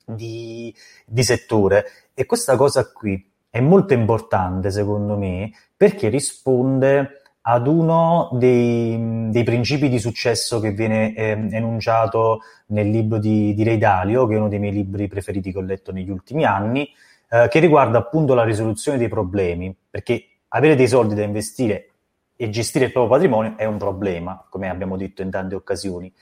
di, 0.04 0.74
di 1.06 1.22
settore. 1.22 1.86
E 2.14 2.26
questa 2.26 2.56
cosa 2.56 2.90
qui 2.90 3.30
è 3.50 3.60
molto 3.60 3.92
importante 3.94 4.70
secondo 4.70 5.16
me 5.16 5.50
perché 5.76 6.08
risponde 6.08 7.22
ad 7.42 7.66
uno 7.66 8.28
dei, 8.32 9.30
dei, 9.30 9.42
principi 9.42 9.88
di 9.88 9.98
successo 9.98 10.60
che 10.60 10.72
viene 10.72 11.14
eh, 11.14 11.30
enunciato 11.52 12.40
nel 12.66 12.90
libro 12.90 13.18
di, 13.18 13.54
di 13.54 13.64
Ray 13.64 13.78
Dalio, 13.78 14.26
che 14.26 14.34
è 14.34 14.38
uno 14.38 14.48
dei 14.48 14.58
miei 14.58 14.72
libri 14.72 15.08
preferiti 15.08 15.50
che 15.50 15.58
ho 15.58 15.62
letto 15.62 15.90
negli 15.90 16.10
ultimi 16.10 16.44
anni, 16.44 16.86
eh, 17.30 17.48
che 17.48 17.58
riguarda 17.58 17.98
appunto 17.98 18.34
la 18.34 18.44
risoluzione 18.44 18.98
dei 18.98 19.08
problemi, 19.08 19.74
perché 19.90 20.24
avere 20.48 20.74
dei 20.74 20.88
soldi 20.88 21.14
da 21.14 21.22
investire 21.22 21.90
e 22.36 22.48
gestire 22.50 22.86
il 22.86 22.92
proprio 22.92 23.12
patrimonio 23.12 23.54
è 23.56 23.64
un 23.64 23.78
problema, 23.78 24.44
come 24.48 24.68
abbiamo 24.68 24.96
detto 24.96 25.22
in 25.22 25.30
tante 25.30 25.54
occasioni. 25.54 26.12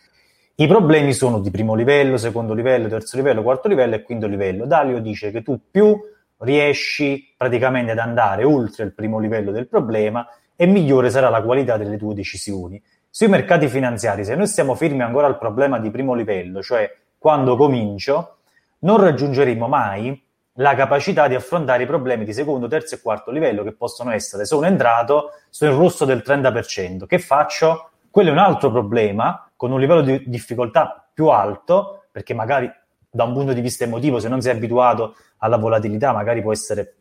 I 0.59 0.67
problemi 0.67 1.13
sono 1.13 1.39
di 1.39 1.51
primo 1.51 1.75
livello, 1.75 2.17
secondo 2.17 2.55
livello, 2.55 2.89
terzo 2.89 3.17
livello, 3.17 3.43
quarto 3.43 3.69
livello 3.69 3.95
e 3.95 4.03
quinto 4.03 4.27
livello. 4.27 4.65
Dalio 4.65 5.01
dice 5.01 5.31
che 5.31 5.43
tu 5.43 5.61
più 5.71 5.95
riesci 6.39 7.35
praticamente 7.37 7.93
ad 7.93 7.99
andare 7.99 8.45
oltre 8.45 8.85
il 8.85 8.95
primo 8.95 9.19
livello 9.19 9.53
del 9.53 9.69
problema 9.69 10.27
e 10.57 10.67
migliore 10.67 11.11
sarà 11.11 11.29
la 11.29 11.43
qualità 11.43 11.77
delle 11.77 11.99
tue 11.99 12.15
decisioni. 12.15 12.83
Sui 13.11 13.29
mercati 13.29 13.69
finanziari, 13.69 14.25
se 14.25 14.35
noi 14.35 14.47
stiamo 14.47 14.75
fermi 14.75 15.03
ancora 15.03 15.27
al 15.27 15.39
problema 15.39 15.79
di 15.79 15.91
primo 15.91 16.15
livello, 16.15 16.63
cioè 16.63 16.91
quando 17.19 17.57
comincio, 17.57 18.39
non 18.81 18.99
raggiungeremo 18.99 19.69
mai 19.69 20.26
la 20.57 20.75
capacità 20.75 21.29
di 21.29 21.35
affrontare 21.35 21.83
i 21.83 21.87
problemi 21.87 22.25
di 22.25 22.33
secondo, 22.33 22.69
terzo 22.69 22.95
e 22.95 23.01
quarto 23.01 23.31
livello 23.31 23.63
che 23.63 23.73
possono 23.73 24.11
essere 24.13 24.45
sono 24.45 24.67
entrato, 24.67 25.33
sono 25.51 25.73
in 25.73 25.79
rosso 25.79 26.05
del 26.05 26.23
30%, 26.25 27.07
che 27.07 27.19
faccio? 27.19 27.91
Quello 28.11 28.31
è 28.31 28.33
un 28.33 28.39
altro 28.39 28.71
problema 28.71 29.51
con 29.57 29.73
un 29.73 29.81
livello 29.81 30.03
di 30.03 30.23
difficoltà 30.27 31.09
più 31.13 31.29
alto, 31.29 32.05
perché 32.11 32.35
magari 32.35 32.71
da 33.11 33.25
un 33.25 33.33
punto 33.33 33.53
di 33.53 33.61
vista 33.61 33.85
emotivo, 33.85 34.19
se 34.19 34.29
non 34.29 34.41
sei 34.41 34.53
abituato 34.53 35.17
alla 35.39 35.57
volatilità, 35.57 36.13
magari 36.13 36.43
può 36.43 36.53
essere 36.53 36.95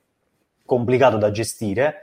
complicato 0.65 1.17
da 1.17 1.31
gestire, 1.31 2.01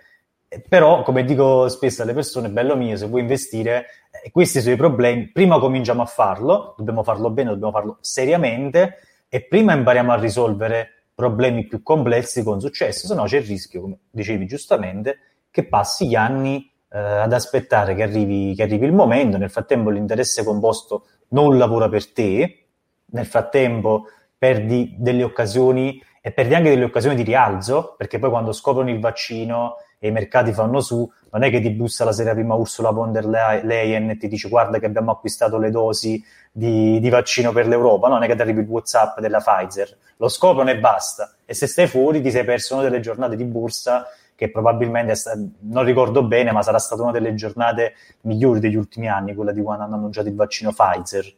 però 0.69 1.03
come 1.03 1.25
dico 1.25 1.69
spesso 1.69 2.03
alle 2.03 2.13
persone, 2.13 2.51
bello 2.51 2.77
mio, 2.77 2.97
se 2.97 3.07
vuoi 3.07 3.23
investire, 3.23 3.87
eh, 4.11 4.31
questi 4.31 4.61
sono 4.61 4.75
i 4.75 4.79
problemi, 4.79 5.29
prima 5.29 5.59
cominciamo 5.59 6.03
a 6.03 6.07
farlo, 6.07 6.75
dobbiamo 6.77 7.03
farlo 7.03 7.31
bene, 7.31 7.51
dobbiamo 7.51 7.73
farlo 7.73 7.97
seriamente 8.01 8.99
e 9.29 9.43
prima 9.43 9.73
impariamo 9.73 10.13
a 10.13 10.17
risolvere 10.17 11.02
problemi 11.15 11.67
più 11.67 11.83
complessi 11.83 12.43
con 12.43 12.61
successo, 12.61 13.07
se 13.07 13.15
no 13.15 13.25
c'è 13.25 13.39
il 13.39 13.47
rischio, 13.47 13.81
come 13.81 13.99
dicevi 14.11 14.47
giustamente, 14.47 15.19
che 15.51 15.65
passi 15.65 16.09
gli 16.09 16.15
anni 16.15 16.71
eh, 16.91 16.99
ad 16.99 17.33
aspettare 17.33 17.95
che 17.95 18.03
arrivi, 18.03 18.55
che 18.55 18.63
arrivi 18.63 18.87
il 18.87 18.93
momento, 18.93 19.37
nel 19.37 19.51
frattempo 19.51 19.91
l'interesse 19.91 20.45
composto 20.45 21.07
non 21.29 21.59
lavora 21.59 21.89
per 21.89 22.13
te, 22.13 22.67
nel 23.07 23.27
frattempo 23.27 24.07
perdi 24.37 24.97
delle 24.99 25.23
occasioni 25.23 26.03
e 26.21 26.33
perdi 26.33 26.55
anche 26.55 26.71
delle 26.71 26.85
occasioni 26.85 27.15
di 27.15 27.23
rialzo, 27.23 27.95
perché 27.97 28.19
poi 28.19 28.31
quando 28.31 28.53
scoprono 28.53 28.91
il 28.91 29.01
vaccino 29.01 29.77
e 30.05 30.09
i 30.09 30.11
mercati 30.11 30.53
fanno 30.53 30.81
su, 30.81 31.09
non 31.31 31.45
è 31.45 31.51
che 31.51 31.61
ti 31.61 31.71
bussa 31.71 32.05
la 32.05 32.11
sera 32.11 32.33
prima 32.33 32.57
Ursula 32.57 32.91
von 32.91 33.13
der 33.13 33.25
Leyen 33.25 34.11
e 34.11 34.17
ti 34.17 34.27
dice 34.27 34.49
guarda 34.49 34.81
che 34.81 34.87
abbiamo 34.87 35.13
acquistato 35.13 35.59
le 35.59 35.71
dosi 35.71 36.21
di, 36.51 36.99
di 36.99 37.09
vaccino 37.09 37.53
per 37.53 37.69
l'Europa, 37.69 38.09
non 38.09 38.21
è 38.25 38.27
che 38.27 38.35
ti 38.35 38.41
arrivi 38.41 38.63
il 38.63 38.67
Whatsapp 38.67 39.21
della 39.21 39.39
Pfizer, 39.39 39.97
lo 40.17 40.27
scoprono 40.27 40.71
e 40.71 40.81
basta. 40.81 41.35
E 41.45 41.55
se 41.55 41.69
stai 41.69 41.87
fuori 41.87 42.21
ti 42.21 42.33
sei 42.33 42.43
perso 42.43 42.75
una 42.75 42.83
delle 42.83 42.99
giornate 42.99 43.37
di 43.37 43.45
borsa 43.45 44.09
che 44.35 44.51
probabilmente, 44.51 45.15
non 45.61 45.85
ricordo 45.85 46.25
bene, 46.25 46.51
ma 46.51 46.63
sarà 46.63 46.79
stata 46.79 47.01
una 47.01 47.13
delle 47.13 47.33
giornate 47.35 47.95
migliori 48.23 48.59
degli 48.59 48.75
ultimi 48.75 49.09
anni, 49.09 49.37
quella 49.37 49.53
di 49.53 49.63
quando 49.63 49.85
hanno 49.85 49.95
annunciato 49.95 50.27
il 50.27 50.35
vaccino 50.35 50.73
Pfizer. 50.73 51.33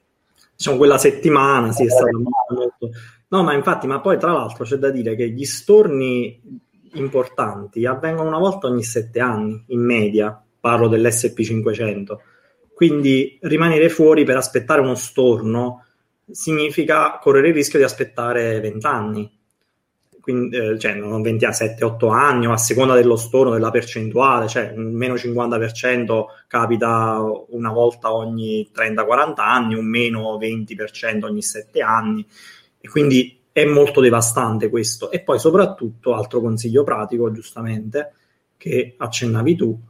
Diciamo 0.57 0.79
quella 0.79 0.97
settimana, 0.97 1.71
sì, 1.71 1.85
è 1.85 1.91
stata 1.91 2.09
molto... 2.49 2.91
No, 3.29 3.43
ma 3.43 3.53
infatti, 3.53 3.87
ma 3.87 4.01
poi 4.01 4.19
tra 4.19 4.33
l'altro 4.33 4.65
c'è 4.65 4.77
da 4.77 4.89
dire 4.89 5.17
che 5.17 5.29
gli 5.29 5.45
storni 5.45 6.63
importanti 6.95 7.87
avvengono 7.87 8.29
una 8.29 8.39
volta 8.39 8.67
ogni 8.67 8.83
sette 8.83 9.21
anni, 9.21 9.65
in 9.69 9.81
media, 9.81 10.43
parlo 10.61 10.89
dell'SP500. 10.89 12.17
Quindi 12.75 13.39
rimanere 13.43 13.89
fuori 13.89 14.25
per 14.25 14.37
aspettare 14.37 14.81
uno 14.81 14.95
storno 14.95 15.85
significa 16.31 17.19
correre 17.21 17.49
il 17.49 17.55
rischio 17.55 17.79
di 17.79 17.85
aspettare 17.85 18.61
20 18.61 18.87
anni. 18.87 19.39
Quindi, 20.21 20.57
eh, 20.57 20.79
cioè 20.79 20.95
non 20.95 21.21
20 21.21 21.45
a 21.45 21.51
7-8 21.51 22.11
anni, 22.11 22.47
o 22.47 22.53
a 22.53 22.57
seconda 22.57 22.95
dello 22.95 23.17
storno, 23.17 23.53
della 23.53 23.71
percentuale, 23.71 24.49
cioè 24.49 24.73
un 24.75 24.95
meno 24.95 25.15
50% 25.15 26.25
capita 26.49 27.23
una 27.51 27.71
volta 27.71 28.15
ogni 28.15 28.71
30-40 28.75 29.35
anni, 29.37 29.75
un 29.75 29.85
meno 29.85 30.39
20% 30.39 31.25
ogni 31.27 31.43
7 31.43 31.81
anni. 31.83 32.27
E 32.81 32.89
quindi 32.89 33.39
è 33.55 33.65
molto 33.65 34.01
devastante 34.01 34.69
questo. 34.69 35.13
E 35.13 35.21
poi 35.21 35.39
soprattutto, 35.39 36.13
altro 36.13 36.41
consiglio 36.41 36.83
pratico, 36.83 37.31
giustamente, 37.31 38.13
che 38.57 38.97
accennavi 38.97 39.55
tu, 39.55 39.81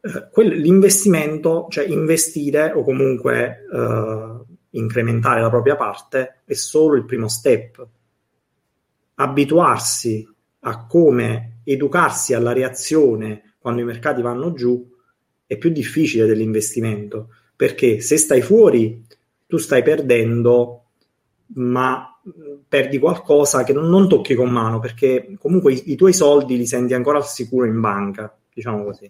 eh, 0.00 0.28
quel, 0.30 0.60
l'investimento, 0.60 1.66
cioè 1.70 1.88
investire 1.88 2.70
o 2.70 2.84
comunque 2.84 3.66
eh, 3.72 4.44
incrementare 4.70 5.40
la 5.40 5.50
propria 5.50 5.74
parte, 5.74 6.42
è 6.44 6.52
solo 6.52 6.94
il 6.94 7.04
primo 7.04 7.26
step. 7.26 7.84
Abituarsi 9.16 10.32
a 10.60 10.86
come 10.86 11.62
educarsi 11.64 12.32
alla 12.32 12.52
reazione 12.52 13.56
quando 13.58 13.80
i 13.80 13.84
mercati 13.84 14.22
vanno 14.22 14.52
giù 14.52 14.88
è 15.46 15.56
più 15.56 15.70
difficile 15.70 16.26
dell'investimento, 16.26 17.30
perché 17.56 18.00
se 18.00 18.18
stai 18.18 18.40
fuori 18.40 19.04
tu 19.48 19.56
stai 19.56 19.82
perdendo, 19.82 20.90
ma 21.54 22.13
perdi 22.74 22.98
qualcosa 22.98 23.62
che 23.62 23.72
non, 23.72 23.88
non, 23.88 24.08
tocchi 24.08 24.34
con 24.34 24.50
mano 24.50 24.80
perché 24.80 25.36
comunque 25.38 25.74
i, 25.74 25.92
i, 25.92 25.94
tuoi 25.94 26.12
soldi 26.12 26.56
li 26.56 26.66
senti 26.66 26.92
ancora 26.92 27.18
al 27.18 27.26
sicuro 27.26 27.66
in 27.66 27.78
banca, 27.78 28.36
diciamo 28.52 28.82
così. 28.82 29.08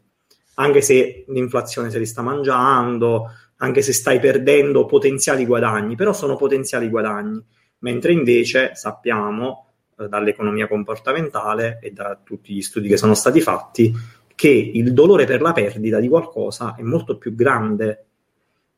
Anche 0.57 0.83
se 0.83 1.24
l'inflazione 1.29 1.88
se 1.88 1.98
li 1.98 2.05
sta 2.05 2.20
mangiando, 2.20 3.31
anche 3.57 3.81
se 3.81 3.94
stai 3.94 4.20
perdendo 4.20 4.85
potenziali 4.85 5.46
guadagni, 5.46 5.96
però 5.96 6.12
sono 6.12 6.37
potenziali 6.37 6.90
guadagni, 6.90 7.42
mentre 7.79 8.12
invece 8.12 8.74
sappiamo 8.74 9.68
eh, 9.98 10.09
dall'economia 10.09 10.68
comportamentale 10.68 11.79
e 11.81 11.90
da 11.90 12.20
tutti 12.22 12.53
gli 12.53 12.61
studi 12.61 12.87
che 12.87 12.98
sono 12.98 13.14
stati 13.14 13.40
fatti 13.40 13.94
che 14.35 14.48
il 14.50 14.92
dolore 14.92 15.24
per 15.24 15.40
la 15.40 15.53
perdita 15.53 16.00
di 16.00 16.09
qualcosa 16.09 16.74
è 16.74 16.83
molto 16.83 17.16
più 17.16 17.35
grande 17.35 18.05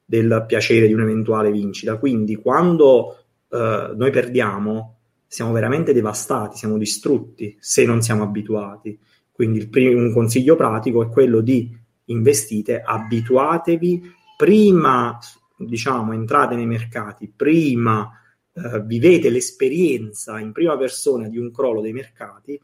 del 0.05 0.45
piacere 0.47 0.87
di 0.87 0.93
un'eventuale 0.93 1.51
vincita. 1.51 1.97
Quindi 1.97 2.37
quando 2.37 3.26
eh, 3.49 3.93
noi 3.95 4.11
perdiamo, 4.11 4.99
siamo 5.27 5.53
veramente 5.53 5.93
devastati, 5.93 6.57
siamo 6.57 6.79
distrutti 6.79 7.57
se 7.59 7.85
non 7.85 8.03
siamo 8.03 8.23
abituati. 8.23 8.99
Quindi 9.33 9.67
prim- 9.69 9.99
un 9.99 10.13
consiglio 10.13 10.57
pratico 10.57 11.03
è 11.03 11.09
quello 11.09 11.41
di 11.41 11.77
investite, 12.07 12.81
abituatevi 12.81 14.03
prima, 14.37 15.19
diciamo, 15.57 16.13
entrate 16.13 16.55
nei 16.55 16.67
mercati, 16.67 17.33
prima 17.35 18.11
eh, 18.53 18.83
vivete 18.83 19.29
l'esperienza 19.31 20.39
in 20.41 20.53
prima 20.53 20.77
persona 20.77 21.29
di 21.29 21.39
un 21.39 21.51
crollo 21.51 21.81
dei 21.81 21.93
mercati, 21.93 22.61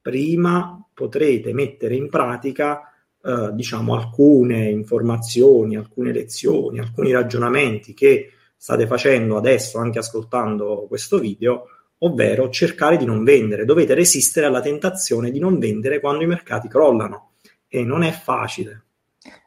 prima 0.00 0.82
potrete 0.94 1.52
mettere 1.52 1.96
in 1.96 2.08
pratica 2.08 2.90
eh, 3.22 3.50
diciamo 3.52 3.94
alcune 3.94 4.70
informazioni, 4.70 5.76
alcune 5.76 6.12
lezioni, 6.12 6.78
alcuni 6.78 7.10
ragionamenti 7.10 7.92
che 7.92 8.30
state 8.56 8.86
facendo 8.86 9.36
adesso 9.36 9.78
anche 9.78 9.98
ascoltando 9.98 10.86
questo 10.88 11.18
video, 11.18 11.66
ovvero 11.98 12.48
cercare 12.50 12.96
di 12.96 13.04
non 13.04 13.24
vendere. 13.24 13.64
Dovete 13.64 13.94
resistere 13.94 14.46
alla 14.46 14.60
tentazione 14.60 15.30
di 15.30 15.38
non 15.38 15.58
vendere 15.58 16.00
quando 16.00 16.24
i 16.24 16.26
mercati 16.26 16.68
crollano 16.68 17.32
e 17.68 17.84
non 17.84 18.02
è 18.02 18.12
facile. 18.12 18.84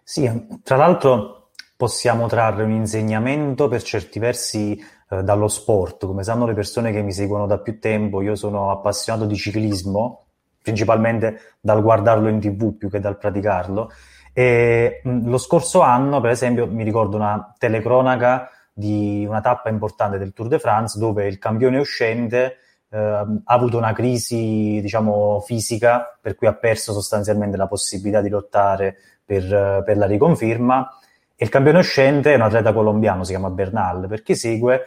Sì, 0.03 0.29
tra 0.63 0.75
l'altro 0.75 1.51
possiamo 1.75 2.27
trarre 2.27 2.63
un 2.63 2.71
insegnamento 2.71 3.67
per 3.67 3.81
certi 3.83 4.19
versi 4.19 4.77
eh, 5.09 5.23
dallo 5.23 5.47
sport, 5.47 6.05
come 6.05 6.23
sanno 6.23 6.45
le 6.45 6.53
persone 6.53 6.91
che 6.91 7.01
mi 7.01 7.13
seguono 7.13 7.47
da 7.47 7.59
più 7.59 7.79
tempo, 7.79 8.21
io 8.21 8.35
sono 8.35 8.71
appassionato 8.71 9.25
di 9.25 9.35
ciclismo, 9.35 10.25
principalmente 10.61 11.55
dal 11.59 11.81
guardarlo 11.81 12.27
in 12.27 12.39
tv 12.39 12.75
più 12.75 12.89
che 12.89 12.99
dal 12.99 13.17
praticarlo 13.17 13.91
E, 14.33 15.01
lo 15.03 15.37
scorso 15.37 15.81
anno, 15.81 16.21
per 16.21 16.31
esempio, 16.31 16.67
mi 16.67 16.83
ricordo 16.83 17.15
una 17.15 17.53
telecronaca 17.57 18.49
di 18.79 19.25
una 19.27 19.41
tappa 19.41 19.67
importante 19.67 20.17
del 20.17 20.31
Tour 20.31 20.47
de 20.47 20.57
France 20.57 20.97
dove 20.97 21.27
il 21.27 21.37
campione 21.37 21.77
uscente 21.79 22.59
eh, 22.89 22.97
ha 22.97 23.27
avuto 23.43 23.77
una 23.77 23.91
crisi, 23.91 24.79
diciamo, 24.81 25.41
fisica, 25.41 26.17
per 26.21 26.35
cui 26.35 26.47
ha 26.47 26.53
perso 26.53 26.93
sostanzialmente 26.93 27.57
la 27.57 27.67
possibilità 27.67 28.21
di 28.21 28.29
lottare 28.29 28.95
per, 29.25 29.83
per 29.85 29.97
la 29.97 30.05
riconferma. 30.05 30.97
E 31.35 31.43
il 31.43 31.51
campione 31.51 31.79
uscente 31.79 32.31
è 32.31 32.35
un 32.35 32.41
atleta 32.41 32.71
colombiano, 32.71 33.25
si 33.25 33.31
chiama 33.31 33.49
Bernal, 33.49 34.07
perché 34.07 34.33
segue 34.35 34.85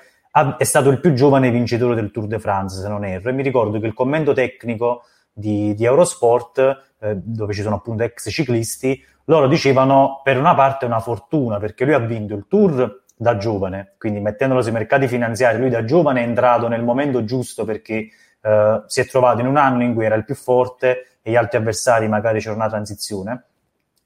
è 0.56 0.64
stato 0.64 0.88
il 0.88 0.98
più 0.98 1.12
giovane 1.12 1.50
vincitore 1.50 1.94
del 1.94 2.10
Tour 2.10 2.26
de 2.26 2.38
France, 2.38 2.80
se 2.80 2.88
non 2.88 3.04
erro, 3.04 3.28
e 3.28 3.32
mi 3.32 3.42
ricordo 3.42 3.78
che 3.78 3.86
il 3.86 3.92
commento 3.92 4.32
tecnico 4.32 5.02
di, 5.30 5.74
di 5.74 5.84
Eurosport, 5.84 6.94
eh, 6.98 7.16
dove 7.16 7.52
ci 7.52 7.60
sono 7.60 7.74
appunto 7.74 8.04
ex 8.04 8.30
ciclisti, 8.30 9.04
loro 9.26 9.46
dicevano 9.48 10.22
per 10.24 10.38
una 10.38 10.54
parte 10.54 10.86
è 10.86 10.88
una 10.88 11.00
fortuna, 11.00 11.58
perché 11.58 11.84
lui 11.84 11.92
ha 11.92 11.98
vinto 11.98 12.34
il 12.34 12.46
Tour 12.48 13.01
da 13.22 13.36
giovane, 13.36 13.94
quindi 13.98 14.18
mettendolo 14.18 14.62
sui 14.62 14.72
mercati 14.72 15.06
finanziari, 15.06 15.58
lui 15.58 15.70
da 15.70 15.84
giovane 15.84 16.22
è 16.22 16.26
entrato 16.26 16.66
nel 16.66 16.82
momento 16.82 17.24
giusto 17.24 17.64
perché 17.64 18.08
eh, 18.40 18.82
si 18.86 19.00
è 19.00 19.06
trovato 19.06 19.40
in 19.40 19.46
un 19.46 19.56
anno 19.56 19.84
in 19.84 19.94
cui 19.94 20.04
era 20.04 20.16
il 20.16 20.24
più 20.24 20.34
forte 20.34 21.18
e 21.22 21.30
gli 21.30 21.36
altri 21.36 21.58
avversari 21.58 22.08
magari 22.08 22.40
c'era 22.40 22.56
una 22.56 22.68
transizione, 22.68 23.44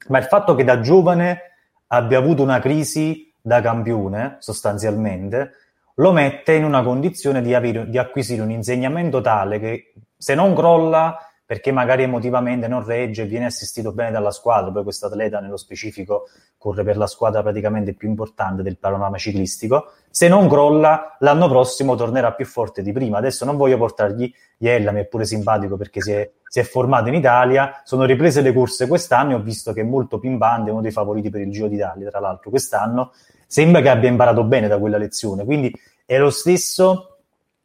ma 0.08 0.18
il 0.18 0.24
fatto 0.24 0.54
che 0.54 0.64
da 0.64 0.80
giovane 0.80 1.40
abbia 1.86 2.18
avuto 2.18 2.42
una 2.42 2.58
crisi 2.58 3.32
da 3.40 3.62
campione, 3.62 4.36
sostanzialmente, 4.40 5.52
lo 5.94 6.12
mette 6.12 6.52
in 6.52 6.64
una 6.64 6.82
condizione 6.82 7.40
di, 7.40 7.54
avere, 7.54 7.88
di 7.88 7.96
acquisire 7.96 8.42
un 8.42 8.50
insegnamento 8.50 9.22
tale 9.22 9.58
che 9.58 9.94
se 10.14 10.34
non 10.34 10.54
crolla 10.54 11.25
perché 11.46 11.70
magari 11.70 12.02
emotivamente 12.02 12.66
non 12.66 12.84
regge 12.84 13.22
e 13.22 13.26
viene 13.26 13.46
assistito 13.46 13.92
bene 13.92 14.10
dalla 14.10 14.32
squadra, 14.32 14.72
poi 14.72 14.82
questo 14.82 15.06
atleta 15.06 15.38
nello 15.38 15.56
specifico 15.56 16.28
corre 16.58 16.82
per 16.82 16.96
la 16.96 17.06
squadra 17.06 17.40
praticamente 17.40 17.94
più 17.94 18.08
importante 18.08 18.62
del 18.62 18.76
panorama 18.76 19.16
ciclistico, 19.16 19.92
se 20.10 20.26
non 20.26 20.48
crolla 20.48 21.16
l'anno 21.20 21.48
prossimo 21.48 21.94
tornerà 21.94 22.32
più 22.32 22.44
forte 22.44 22.82
di 22.82 22.90
prima. 22.90 23.18
Adesso 23.18 23.44
non 23.44 23.56
voglio 23.56 23.76
portargli 23.76 24.32
Iella, 24.58 24.90
mi 24.90 25.00
è 25.00 25.04
pure 25.04 25.24
simpatico 25.24 25.76
perché 25.76 26.00
si 26.00 26.10
è, 26.10 26.28
si 26.48 26.58
è, 26.58 26.64
formato 26.64 27.08
in 27.08 27.14
Italia, 27.14 27.80
sono 27.84 28.04
riprese 28.04 28.40
le 28.40 28.52
corse 28.52 28.88
quest'anno 28.88 29.36
ho 29.36 29.40
visto 29.40 29.72
che 29.72 29.82
è 29.82 29.84
molto 29.84 30.18
pimbante, 30.18 30.72
uno 30.72 30.80
dei 30.80 30.90
favoriti 30.90 31.30
per 31.30 31.42
il 31.42 31.52
Giro 31.52 31.68
d'Italia, 31.68 32.10
tra 32.10 32.18
l'altro 32.18 32.50
quest'anno, 32.50 33.12
sembra 33.46 33.80
che 33.80 33.88
abbia 33.88 34.08
imparato 34.08 34.42
bene 34.42 34.66
da 34.66 34.78
quella 34.78 34.98
lezione, 34.98 35.44
quindi 35.44 35.72
è 36.04 36.18
lo 36.18 36.30
stesso 36.30 37.18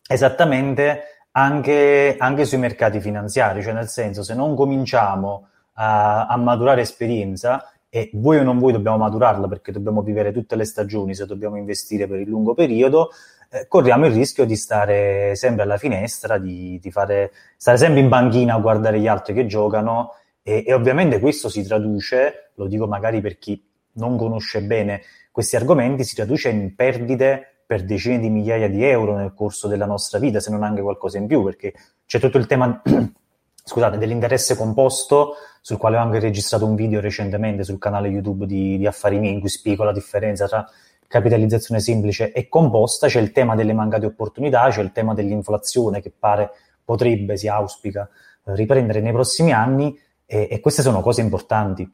esattamente 0.08 1.21
anche, 1.32 2.16
anche 2.18 2.46
sui 2.46 2.58
mercati 2.58 3.00
finanziari, 3.00 3.62
cioè 3.62 3.74
nel 3.74 3.88
senso 3.88 4.24
se 4.24 4.34
non 4.34 4.56
cominciamo 4.56 5.48
a, 5.74 6.28
a 6.28 6.38
maturare 6.38 6.82
esperienza, 6.82 7.72
e 7.94 8.10
voi 8.14 8.38
o 8.38 8.44
non 8.44 8.58
voi 8.58 8.72
dobbiamo 8.72 8.98
maturarla 8.98 9.50
perché 9.50 9.74
dobbiamo 9.74 10.02
vivere 10.02 10.32
tutte 10.32 10.56
le 10.56 10.64
stagioni 10.64 11.14
se 11.14 11.26
dobbiamo 11.26 11.58
investire 11.58 12.08
per 12.08 12.22
il 12.22 12.30
lungo 12.30 12.54
periodo, 12.54 13.10
eh, 13.50 13.68
corriamo 13.68 14.06
il 14.06 14.14
rischio 14.14 14.46
di 14.46 14.56
stare 14.56 15.36
sempre 15.36 15.64
alla 15.64 15.76
finestra, 15.76 16.38
di, 16.38 16.80
di 16.82 16.90
fare, 16.90 17.34
stare 17.58 17.78
sempre 17.78 18.00
in 18.00 18.08
banchina 18.08 18.54
a 18.56 18.60
guardare 18.60 18.98
gli 18.98 19.08
altri 19.08 19.34
che 19.34 19.46
giocano 19.46 20.14
e, 20.42 20.64
e, 20.66 20.74
ovviamente 20.74 21.20
questo 21.20 21.50
si 21.50 21.64
traduce, 21.64 22.52
lo 22.56 22.68
dico 22.68 22.88
magari 22.88 23.20
per 23.20 23.38
chi 23.38 23.62
non 23.94 24.18
conosce 24.18 24.62
bene 24.62 25.02
questi 25.30 25.58
argomenti, 25.58 26.06
si 26.06 26.16
traduce 26.16 26.48
in 26.48 26.74
perdite 26.76 27.51
per 27.72 27.86
decine 27.86 28.20
di 28.20 28.30
migliaia 28.30 28.68
di 28.68 28.84
euro 28.84 29.16
nel 29.16 29.34
corso 29.34 29.70
della 29.70 29.86
nostra 29.86 30.20
vita, 30.20 30.42
se 30.42 30.52
non 30.52 30.62
anche 30.62 30.82
qualcosa 30.82 31.18
in 31.18 31.26
più, 31.26 31.42
perché 31.42 31.74
c'è 32.06 32.20
tutto 32.20 32.38
il 32.38 32.46
tema 32.46 32.82
scusate, 33.64 33.98
dell'interesse 33.98 34.58
composto, 34.58 35.36
sul 35.62 35.78
quale 35.78 35.96
ho 35.96 36.02
anche 36.02 36.20
registrato 36.20 36.66
un 36.66 36.76
video 36.76 37.00
recentemente 37.00 37.64
sul 37.64 37.78
canale 37.78 38.10
YouTube 38.10 38.46
di, 38.46 38.78
di 38.78 38.86
Affari 38.86 39.20
miei, 39.20 39.36
in 39.36 39.40
cui 39.40 39.48
spiego 39.48 39.86
la 39.86 39.94
differenza 39.94 40.50
tra 40.50 40.70
capitalizzazione 41.08 41.80
semplice 41.80 42.34
e 42.34 42.50
composta, 42.50 43.08
c'è 43.08 43.22
il 43.22 43.32
tema 43.32 43.56
delle 43.56 43.72
mancate 43.72 44.06
opportunità, 44.06 44.68
c'è 44.70 44.82
il 44.82 44.92
tema 44.92 45.14
dell'inflazione 45.14 46.02
che 46.02 46.12
pare 46.12 46.50
potrebbe, 46.84 47.38
si 47.38 47.48
auspica, 47.48 48.10
riprendere 48.48 49.00
nei 49.00 49.14
prossimi 49.14 49.54
anni 49.54 49.98
e, 50.26 50.50
e 50.52 50.60
queste 50.60 50.82
sono 50.82 51.00
cose 51.00 51.22
importanti. 51.22 51.90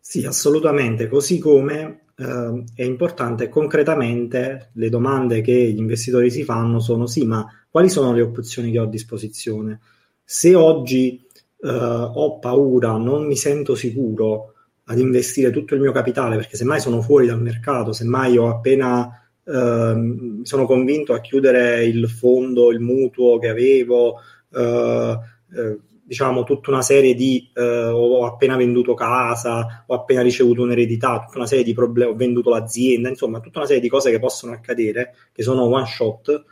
Sì, 0.00 0.26
assolutamente, 0.26 1.06
così 1.06 1.38
come 1.38 2.06
eh, 2.20 2.64
è 2.74 2.82
importante 2.82 3.48
concretamente 3.48 4.70
le 4.74 4.88
domande 4.90 5.40
che 5.40 5.52
gli 5.52 5.78
investitori 5.78 6.30
si 6.30 6.44
fanno 6.44 6.78
sono 6.78 7.06
sì, 7.06 7.24
ma 7.24 7.46
quali 7.70 7.88
sono 7.88 8.12
le 8.12 8.20
opzioni 8.20 8.70
che 8.70 8.78
ho 8.78 8.84
a 8.84 8.88
disposizione? 8.88 9.80
Se 10.22 10.54
oggi 10.54 11.26
eh, 11.62 11.68
ho 11.68 12.38
paura, 12.38 12.96
non 12.98 13.26
mi 13.26 13.36
sento 13.36 13.74
sicuro 13.74 14.52
ad 14.84 14.98
investire 14.98 15.50
tutto 15.50 15.74
il 15.74 15.80
mio 15.80 15.92
capitale 15.92 16.36
perché 16.36 16.56
semmai 16.56 16.80
sono 16.80 17.00
fuori 17.00 17.26
dal 17.26 17.40
mercato, 17.40 17.92
semmai 17.92 18.36
ho 18.36 18.50
appena 18.50 19.08
eh, 19.44 20.40
sono 20.42 20.66
convinto 20.66 21.14
a 21.14 21.20
chiudere 21.20 21.84
il 21.86 22.08
fondo, 22.08 22.70
il 22.70 22.80
mutuo 22.80 23.38
che 23.38 23.48
avevo, 23.48 24.16
eh, 24.52 25.18
eh 25.56 25.78
diciamo, 26.10 26.42
tutta 26.42 26.70
una 26.70 26.82
serie 26.82 27.14
di 27.14 27.52
eh, 27.54 27.84
ho 27.86 28.26
appena 28.26 28.56
venduto 28.56 28.94
casa, 28.94 29.84
ho 29.86 29.94
appena 29.94 30.22
ricevuto 30.22 30.62
un'eredità, 30.62 31.20
tutta 31.20 31.38
una 31.38 31.46
serie 31.46 31.62
di 31.62 31.72
problemi, 31.72 32.10
ho 32.10 32.16
venduto 32.16 32.50
l'azienda, 32.50 33.08
insomma, 33.08 33.38
tutta 33.38 33.58
una 33.58 33.68
serie 33.68 33.80
di 33.80 33.88
cose 33.88 34.10
che 34.10 34.18
possono 34.18 34.52
accadere, 34.52 35.14
che 35.30 35.44
sono 35.44 35.62
one 35.62 35.86
shot, 35.86 36.44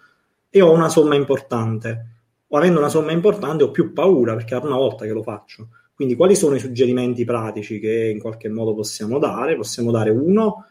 e 0.49 0.61
ho 0.61 0.71
una 0.71 0.89
somma 0.89 1.17
importante. 1.17 2.07
O 2.47 2.57
avendo 2.57 2.79
una 2.79 2.89
somma 2.89 3.11
importante 3.11 3.65
ho 3.65 3.73
più 3.73 3.93
paura 3.93 4.37
perché 4.37 4.53
è 4.53 4.55
la 4.55 4.61
prima 4.61 4.77
volta 4.77 5.05
che 5.05 5.11
lo 5.11 5.25
faccio. 5.25 5.71
Quindi 5.93 6.15
quali 6.15 6.37
sono 6.37 6.55
i 6.55 6.61
suggerimenti 6.61 7.25
pratici 7.25 7.81
che 7.81 8.11
in 8.15 8.21
qualche 8.21 8.49
modo 8.49 8.75
possiamo 8.75 9.19
dare? 9.19 9.57
Possiamo 9.57 9.91
dare 9.91 10.11
uno, 10.11 10.67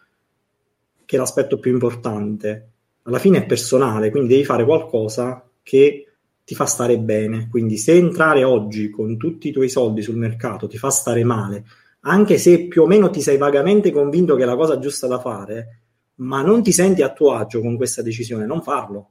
che 1.04 1.18
è 1.18 1.20
l'aspetto 1.20 1.60
più 1.60 1.74
importante. 1.74 2.70
Alla 3.02 3.20
fine 3.20 3.40
è 3.40 3.46
personale, 3.46 4.12
quindi 4.12 4.30
devi 4.30 4.46
fare 4.46 4.64
qualcosa 4.64 5.46
che 5.62 6.07
ti 6.48 6.56
fa 6.56 6.66
stare 6.66 6.98
bene. 6.98 7.50
Quindi 7.50 7.76
se 7.76 7.92
entrare 7.92 8.46
oggi 8.46 8.90
con 8.90 9.18
tutti 9.18 9.50
i 9.50 9.52
tuoi 9.52 9.68
soldi 9.68 10.02
sul 10.02 10.16
mercato 10.16 10.66
ti 10.66 10.78
fa 10.78 10.90
stare 10.90 11.26
male, 11.26 11.66
anche 12.04 12.38
se 12.38 12.68
più 12.68 12.84
o 12.84 12.88
meno 12.88 13.10
ti 13.10 13.20
sei 13.20 13.36
vagamente 13.36 13.92
convinto 13.92 14.38
che 14.38 14.44
è 14.44 14.46
la 14.46 14.56
cosa 14.56 14.80
giusta 14.80 15.08
da 15.08 15.20
fare, 15.20 15.82
ma 16.16 16.42
non 16.42 16.64
ti 16.64 16.72
senti 16.72 17.02
a 17.02 17.12
tuo 17.12 17.34
agio 17.34 17.60
con 17.60 17.76
questa 17.76 18.02
decisione, 18.02 18.46
non 18.46 18.62
farlo. 18.62 19.10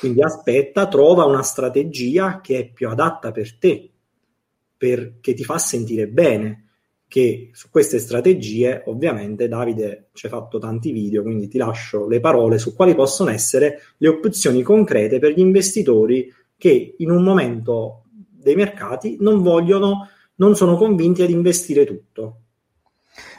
Quindi 0.00 0.22
aspetta, 0.22 0.86
trova 0.86 1.24
una 1.24 1.42
strategia 1.42 2.42
che 2.42 2.58
è 2.58 2.68
più 2.68 2.90
adatta 2.90 3.32
per 3.32 3.56
te, 3.56 3.90
perché 4.76 5.32
ti 5.32 5.44
fa 5.44 5.56
sentire 5.56 6.08
bene. 6.08 6.63
Che 7.14 7.50
su 7.52 7.70
queste 7.70 8.00
strategie, 8.00 8.82
ovviamente, 8.86 9.46
Davide 9.46 10.08
ci 10.14 10.26
ha 10.26 10.28
fatto 10.28 10.58
tanti 10.58 10.90
video, 10.90 11.22
quindi 11.22 11.46
ti 11.46 11.58
lascio 11.58 12.08
le 12.08 12.18
parole 12.18 12.58
su 12.58 12.74
quali 12.74 12.96
possono 12.96 13.30
essere 13.30 13.82
le 13.98 14.08
opzioni 14.08 14.62
concrete 14.62 15.20
per 15.20 15.30
gli 15.30 15.38
investitori 15.38 16.28
che 16.58 16.96
in 16.98 17.12
un 17.12 17.22
momento 17.22 18.06
dei 18.10 18.56
mercati 18.56 19.16
non 19.20 19.42
vogliono, 19.42 20.08
non 20.38 20.56
sono 20.56 20.76
convinti 20.76 21.22
ad 21.22 21.30
investire 21.30 21.84
tutto. 21.84 22.38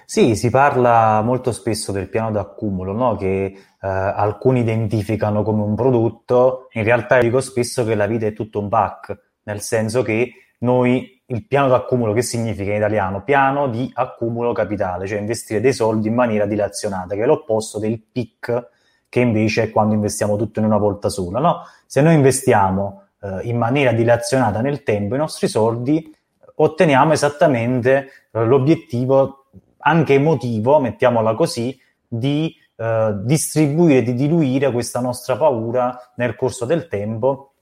Sì, 0.05 0.37
si 0.37 0.49
parla 0.49 1.21
molto 1.21 1.51
spesso 1.51 1.91
del 1.91 2.07
piano 2.07 2.31
d'accumulo, 2.31 2.93
no? 2.93 3.17
che 3.17 3.43
eh, 3.45 3.57
alcuni 3.81 4.61
identificano 4.61 5.43
come 5.43 5.63
un 5.63 5.75
prodotto, 5.75 6.69
in 6.71 6.85
realtà 6.85 7.19
dico 7.19 7.41
spesso 7.41 7.83
che 7.83 7.95
la 7.95 8.07
vita 8.07 8.25
è 8.25 8.31
tutto 8.31 8.57
un 8.57 8.69
pack, 8.69 9.31
nel 9.43 9.59
senso 9.59 10.01
che 10.01 10.31
noi 10.59 11.14
il 11.27 11.45
piano 11.47 11.67
d'accumulo 11.69 12.13
che 12.13 12.21
significa 12.21 12.69
in 12.71 12.77
italiano? 12.77 13.23
Piano 13.23 13.67
di 13.67 13.89
accumulo 13.93 14.51
capitale, 14.51 15.07
cioè 15.07 15.19
investire 15.19 15.59
dei 15.59 15.73
soldi 15.73 16.07
in 16.07 16.13
maniera 16.13 16.45
dilazionata, 16.45 17.15
che 17.15 17.23
è 17.23 17.25
l'opposto 17.25 17.79
del 17.79 17.99
PIC, 17.99 18.69
che 19.09 19.19
invece 19.19 19.63
è 19.63 19.69
quando 19.71 19.93
investiamo 19.93 20.35
tutto 20.35 20.59
in 20.59 20.65
una 20.65 20.77
volta 20.77 21.09
sola. 21.09 21.39
No? 21.39 21.61
Se 21.85 22.01
noi 22.01 22.15
investiamo 22.15 23.03
eh, 23.21 23.39
in 23.43 23.57
maniera 23.57 23.91
dilazionata 23.91 24.61
nel 24.61 24.83
tempo 24.83 25.15
i 25.15 25.17
nostri 25.17 25.47
soldi, 25.47 26.13
otteniamo 26.55 27.13
esattamente 27.13 28.09
eh, 28.31 28.45
l'obiettivo 28.45 29.45
anche 29.79 30.15
emotivo, 30.15 30.79
mettiamola 30.79 31.35
così, 31.35 31.79
di 32.07 32.55
eh, 32.75 33.13
distribuire, 33.21 34.03
di 34.03 34.13
diluire 34.13 34.71
questa 34.71 34.99
nostra 34.99 35.37
paura 35.37 36.11
nel 36.15 36.35
corso 36.35 36.65
del 36.65 36.87
tempo 36.87 37.53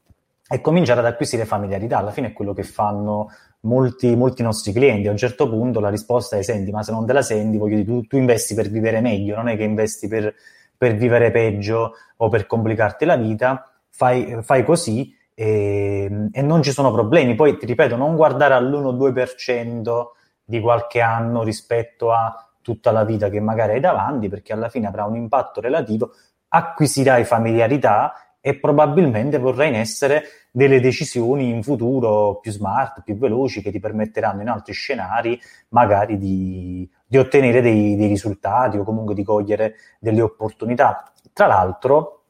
e 0.47 0.61
cominciare 0.61 0.99
ad 0.99 1.05
acquisire 1.05 1.45
familiarità. 1.45 1.97
Alla 1.97 2.11
fine 2.11 2.27
è 2.27 2.33
quello 2.33 2.53
che 2.53 2.63
fanno 2.63 3.29
molti, 3.63 4.15
molti 4.15 4.41
nostri 4.43 4.71
clienti. 4.71 5.07
A 5.07 5.11
un 5.11 5.17
certo 5.17 5.49
punto 5.49 5.79
la 5.79 5.89
risposta 5.89 6.37
è: 6.37 6.41
Senti, 6.41 6.71
ma 6.71 6.83
se 6.83 6.91
non 6.91 7.05
te 7.05 7.13
la 7.13 7.21
senti, 7.21 7.57
voglio 7.57 7.75
dire, 7.75 7.87
tu, 7.87 8.01
tu 8.07 8.17
investi 8.17 8.53
per 8.55 8.69
vivere 8.69 9.01
meglio, 9.01 9.35
non 9.35 9.47
è 9.49 9.57
che 9.57 9.63
investi 9.63 10.07
per, 10.07 10.33
per 10.77 10.95
vivere 10.95 11.31
peggio 11.31 11.93
o 12.17 12.29
per 12.29 12.45
complicarti 12.47 13.05
la 13.05 13.15
vita. 13.15 13.67
Fai, 13.89 14.39
fai 14.41 14.63
così 14.63 15.15
e, 15.35 16.29
e, 16.31 16.41
non 16.41 16.63
ci 16.63 16.71
sono 16.71 16.91
problemi. 16.91 17.35
Poi 17.35 17.57
ti 17.57 17.65
ripeto, 17.65 17.95
non 17.95 18.15
guardare 18.15 18.53
all'1-2% 18.53 20.03
di 20.43 20.59
qualche 20.59 21.01
anno 21.01 21.43
rispetto 21.43 22.11
a 22.11 22.47
tutta 22.61 22.91
la 22.91 23.03
vita 23.03 23.29
che 23.29 23.39
magari 23.39 23.73
hai 23.73 23.79
davanti, 23.79 24.29
perché 24.29 24.53
alla 24.53 24.69
fine 24.69 24.87
avrà 24.87 25.05
un 25.05 25.15
impatto 25.15 25.61
relativo, 25.61 26.11
acquisirai 26.47 27.23
familiarità 27.25 28.13
e 28.45 28.55
probabilmente 28.55 29.37
vorrai 29.37 29.69
in 29.69 29.75
essere 29.75 30.23
delle 30.51 30.81
decisioni 30.81 31.47
in 31.47 31.63
futuro 31.63 32.39
più 32.41 32.51
smart, 32.51 33.01
più 33.01 33.17
veloci, 33.17 33.61
che 33.61 33.71
ti 33.71 33.79
permetteranno 33.79 34.41
in 34.41 34.49
altri 34.49 34.73
scenari 34.73 35.39
magari 35.69 36.17
di, 36.17 36.87
di 37.07 37.17
ottenere 37.17 37.61
dei, 37.61 37.95
dei 37.95 38.09
risultati 38.09 38.75
o 38.75 38.83
comunque 38.83 39.15
di 39.15 39.23
cogliere 39.23 39.75
delle 39.97 40.21
opportunità. 40.21 41.09
Tra 41.31 41.47
l'altro, 41.47 42.23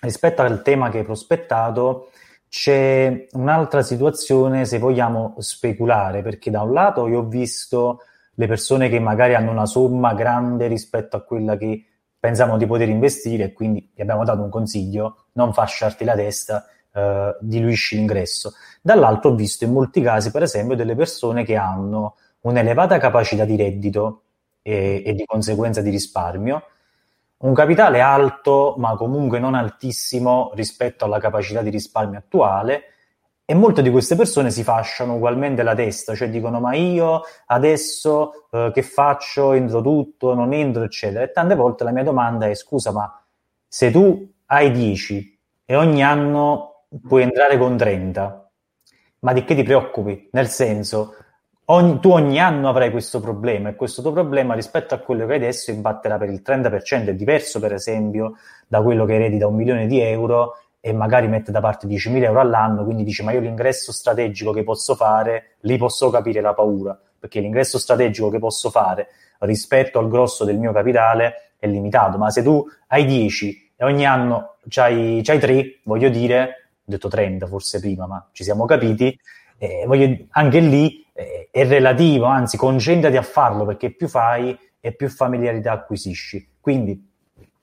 rispetto 0.00 0.42
al 0.42 0.62
tema 0.62 0.90
che 0.90 0.98
hai 0.98 1.04
prospettato, 1.04 2.10
c'è 2.48 3.26
un'altra 3.32 3.82
situazione, 3.82 4.64
se 4.64 4.78
vogliamo 4.78 5.34
speculare, 5.38 6.22
perché 6.22 6.52
da 6.52 6.62
un 6.62 6.72
lato 6.72 7.08
io 7.08 7.18
ho 7.18 7.26
visto 7.26 8.02
le 8.34 8.46
persone 8.46 8.88
che 8.88 9.00
magari 9.00 9.34
hanno 9.34 9.50
una 9.50 9.66
somma 9.66 10.14
grande 10.14 10.68
rispetto 10.68 11.16
a 11.16 11.22
quella 11.22 11.56
che 11.56 11.84
pensavano 12.18 12.58
di 12.58 12.66
poter 12.66 12.88
investire 12.88 13.44
e 13.44 13.52
quindi 13.52 13.90
gli 13.94 14.00
abbiamo 14.00 14.24
dato 14.24 14.42
un 14.42 14.50
consiglio, 14.50 15.26
non 15.32 15.52
fasciarti 15.52 16.04
la 16.04 16.14
testa, 16.14 16.66
eh, 16.92 17.36
diluisci 17.40 17.96
l'ingresso. 17.96 18.54
Dall'altro 18.82 19.30
ho 19.30 19.34
visto 19.34 19.64
in 19.64 19.72
molti 19.72 20.00
casi, 20.00 20.30
per 20.30 20.42
esempio, 20.42 20.76
delle 20.76 20.94
persone 20.94 21.44
che 21.44 21.56
hanno 21.56 22.16
un'elevata 22.40 22.98
capacità 22.98 23.44
di 23.44 23.56
reddito 23.56 24.22
e, 24.62 25.02
e 25.04 25.14
di 25.14 25.24
conseguenza 25.24 25.80
di 25.80 25.90
risparmio, 25.90 26.62
un 27.38 27.54
capitale 27.54 28.00
alto, 28.00 28.74
ma 28.78 28.96
comunque 28.96 29.38
non 29.38 29.54
altissimo 29.54 30.50
rispetto 30.54 31.04
alla 31.04 31.20
capacità 31.20 31.62
di 31.62 31.70
risparmio 31.70 32.18
attuale, 32.18 32.82
e 33.50 33.54
molte 33.54 33.80
di 33.80 33.88
queste 33.88 34.14
persone 34.14 34.50
si 34.50 34.62
fasciano 34.62 35.14
ugualmente 35.14 35.62
la 35.62 35.74
testa, 35.74 36.14
cioè 36.14 36.28
dicono 36.28 36.60
ma 36.60 36.74
io 36.74 37.22
adesso 37.46 38.46
eh, 38.50 38.70
che 38.74 38.82
faccio, 38.82 39.54
entro 39.54 39.80
tutto, 39.80 40.34
non 40.34 40.52
entro, 40.52 40.82
eccetera. 40.82 41.24
E 41.24 41.32
tante 41.32 41.54
volte 41.54 41.82
la 41.82 41.90
mia 41.90 42.02
domanda 42.02 42.46
è 42.46 42.54
scusa, 42.54 42.92
ma 42.92 43.10
se 43.66 43.90
tu 43.90 44.30
hai 44.48 44.70
10 44.70 45.40
e 45.64 45.76
ogni 45.76 46.04
anno 46.04 46.84
puoi 47.08 47.22
entrare 47.22 47.56
con 47.56 47.74
30, 47.78 48.50
ma 49.20 49.32
di 49.32 49.44
che 49.44 49.54
ti 49.54 49.62
preoccupi? 49.62 50.28
Nel 50.32 50.48
senso, 50.48 51.14
ogni, 51.64 52.00
tu 52.00 52.10
ogni 52.10 52.38
anno 52.38 52.68
avrai 52.68 52.90
questo 52.90 53.18
problema 53.18 53.70
e 53.70 53.76
questo 53.76 54.02
tuo 54.02 54.12
problema 54.12 54.52
rispetto 54.52 54.92
a 54.92 54.98
quello 54.98 55.24
che 55.24 55.32
hai 55.32 55.38
adesso 55.38 55.70
imbatterà 55.70 56.18
per 56.18 56.28
il 56.28 56.42
30%, 56.44 57.06
è 57.06 57.14
diverso 57.14 57.60
per 57.60 57.72
esempio 57.72 58.34
da 58.66 58.82
quello 58.82 59.06
che 59.06 59.14
eredi 59.14 59.38
da 59.38 59.46
un 59.46 59.54
milione 59.54 59.86
di 59.86 60.00
euro 60.00 60.52
e 60.80 60.92
magari 60.92 61.28
mette 61.28 61.50
da 61.50 61.60
parte 61.60 61.86
10.000 61.86 62.22
euro 62.22 62.40
all'anno, 62.40 62.84
quindi 62.84 63.04
dice 63.04 63.22
ma 63.22 63.32
io 63.32 63.40
l'ingresso 63.40 63.92
strategico 63.92 64.52
che 64.52 64.62
posso 64.62 64.94
fare, 64.94 65.56
lì 65.60 65.76
posso 65.76 66.10
capire 66.10 66.40
la 66.40 66.54
paura, 66.54 66.98
perché 67.18 67.40
l'ingresso 67.40 67.78
strategico 67.78 68.30
che 68.30 68.38
posso 68.38 68.70
fare 68.70 69.08
rispetto 69.40 69.98
al 69.98 70.08
grosso 70.08 70.44
del 70.44 70.58
mio 70.58 70.72
capitale 70.72 71.52
è 71.58 71.66
limitato, 71.66 72.18
ma 72.18 72.30
se 72.30 72.42
tu 72.42 72.64
hai 72.88 73.04
10 73.04 73.72
e 73.76 73.84
ogni 73.84 74.06
anno 74.06 74.56
c'hai, 74.68 75.20
c'hai 75.22 75.38
3, 75.38 75.80
voglio 75.84 76.08
dire, 76.08 76.42
ho 76.42 76.82
detto 76.84 77.08
30 77.08 77.46
forse 77.46 77.80
prima, 77.80 78.06
ma 78.06 78.28
ci 78.32 78.44
siamo 78.44 78.64
capiti, 78.64 79.16
eh, 79.58 79.84
voglio, 79.86 80.16
anche 80.30 80.60
lì 80.60 81.04
eh, 81.12 81.48
è 81.50 81.66
relativo, 81.66 82.26
anzi 82.26 82.56
concentrati 82.56 83.16
a 83.16 83.22
farlo 83.22 83.64
perché 83.64 83.90
più 83.92 84.08
fai 84.08 84.56
e 84.80 84.92
più 84.92 85.08
familiarità 85.08 85.72
acquisisci. 85.72 86.54
Quindi 86.60 87.07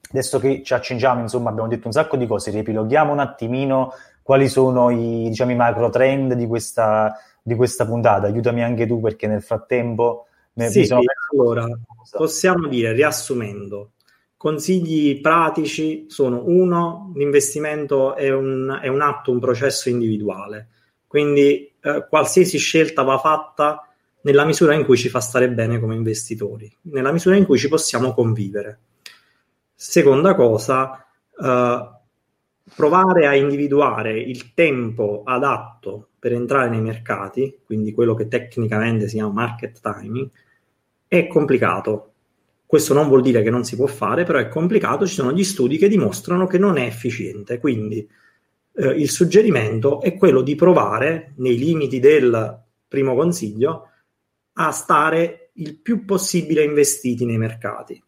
adesso 0.10 0.40
che 0.40 0.62
ci 0.64 0.74
accingiamo, 0.74 1.22
insomma, 1.22 1.50
abbiamo 1.50 1.68
detto 1.68 1.88
un 1.88 1.94
sacco 1.94 2.18
di 2.18 2.28
cose, 2.28 2.52
riepiloghiamo 2.52 3.12
un 3.12 3.20
attimino 3.20 3.94
quali 4.22 4.48
sono 4.50 4.90
i, 4.90 5.28
diciamo, 5.30 5.52
i 5.52 5.56
macro 5.56 5.90
trend 5.90 6.34
di 6.34 6.48
questa, 6.48 7.16
di 7.42 7.56
questa 7.56 7.86
puntata. 7.86 8.28
Aiutami 8.28 8.64
anche 8.64 8.88
tu 8.88 9.00
perché 9.00 9.28
nel 9.28 9.42
frattempo... 9.42 10.28
Sì, 10.56 10.86
sono... 10.86 11.02
allora, 11.34 11.68
possiamo 12.12 12.68
dire, 12.68 12.94
riassumendo, 12.94 13.92
consigli 14.38 15.20
pratici 15.20 16.06
sono 16.08 16.44
uno, 16.46 17.12
l'investimento 17.16 18.16
è 18.16 18.32
un, 18.32 18.80
è 18.82 18.88
un 18.88 19.02
atto, 19.02 19.32
un 19.32 19.40
processo 19.40 19.90
individuale, 19.90 20.70
quindi 21.08 21.74
eh, 21.82 22.06
qualsiasi 22.08 22.58
scelta 22.58 23.04
va 23.04 23.18
fatta 23.18 23.86
nella 24.22 24.46
misura 24.46 24.74
in 24.74 24.86
cui 24.86 24.96
ci 24.96 25.10
fa 25.10 25.20
stare 25.20 25.50
bene 25.50 25.80
come 25.80 25.96
investitori, 25.96 26.74
nella 26.84 27.12
misura 27.12 27.36
in 27.36 27.46
cui 27.46 27.58
ci 27.58 27.68
possiamo 27.68 28.14
convivere. 28.14 28.80
Seconda 29.78 30.36
cosa, 30.36 31.06
eh, 31.38 31.90
provare 32.74 33.28
a 33.28 33.36
individuare 33.36 34.18
il 34.20 34.54
tempo 34.54 35.24
adatto 35.26 36.10
per 36.18 36.32
entrare 36.32 36.70
nei 36.70 36.82
mercati, 36.82 37.60
quindi 37.66 37.94
quello 37.94 38.16
che 38.16 38.28
tecnicamente 38.28 39.08
si 39.08 39.16
chiama 39.16 39.34
market 39.34 39.82
timing, 39.82 40.30
è 41.08 41.28
complicato. 41.28 42.12
Questo 42.66 42.94
non 42.94 43.08
vuol 43.08 43.22
dire 43.22 43.44
che 43.44 43.50
non 43.50 43.66
si 43.66 43.76
può 43.76 43.86
fare, 43.86 44.24
però 44.24 44.40
è 44.40 44.48
complicato, 44.48 45.06
ci 45.06 45.14
sono 45.14 45.32
gli 45.32 45.44
studi 45.44 45.78
che 45.78 45.90
dimostrano 45.90 46.48
che 46.48 46.58
non 46.58 46.78
è 46.78 46.86
efficiente, 46.86 47.60
quindi 47.60 48.08
eh, 48.78 48.88
il 48.88 49.10
suggerimento 49.10 50.02
è 50.02 50.16
quello 50.16 50.42
di 50.42 50.56
provare, 50.56 51.34
nei 51.38 51.58
limiti 51.58 52.00
del 52.00 52.62
primo 52.88 53.14
consiglio, 53.14 53.90
a 54.54 54.72
stare 54.72 55.52
il 55.56 55.76
più 55.78 56.06
possibile 56.06 56.64
investiti 56.64 57.26
nei 57.26 57.38
mercati 57.38 58.02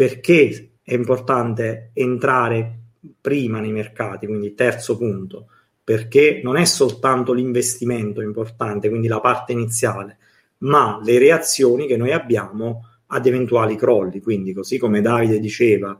perché 0.00 0.76
è 0.82 0.94
importante 0.94 1.90
entrare 1.92 2.78
prima 3.20 3.60
nei 3.60 3.70
mercati, 3.70 4.24
quindi 4.24 4.54
terzo 4.54 4.96
punto, 4.96 5.48
perché 5.84 6.40
non 6.42 6.56
è 6.56 6.64
soltanto 6.64 7.34
l'investimento 7.34 8.22
importante, 8.22 8.88
quindi 8.88 9.08
la 9.08 9.20
parte 9.20 9.52
iniziale, 9.52 10.16
ma 10.60 10.98
le 11.04 11.18
reazioni 11.18 11.86
che 11.86 11.98
noi 11.98 12.12
abbiamo 12.12 12.86
ad 13.08 13.26
eventuali 13.26 13.76
crolli. 13.76 14.22
Quindi, 14.22 14.54
così 14.54 14.78
come 14.78 15.02
Davide 15.02 15.38
diceva, 15.38 15.98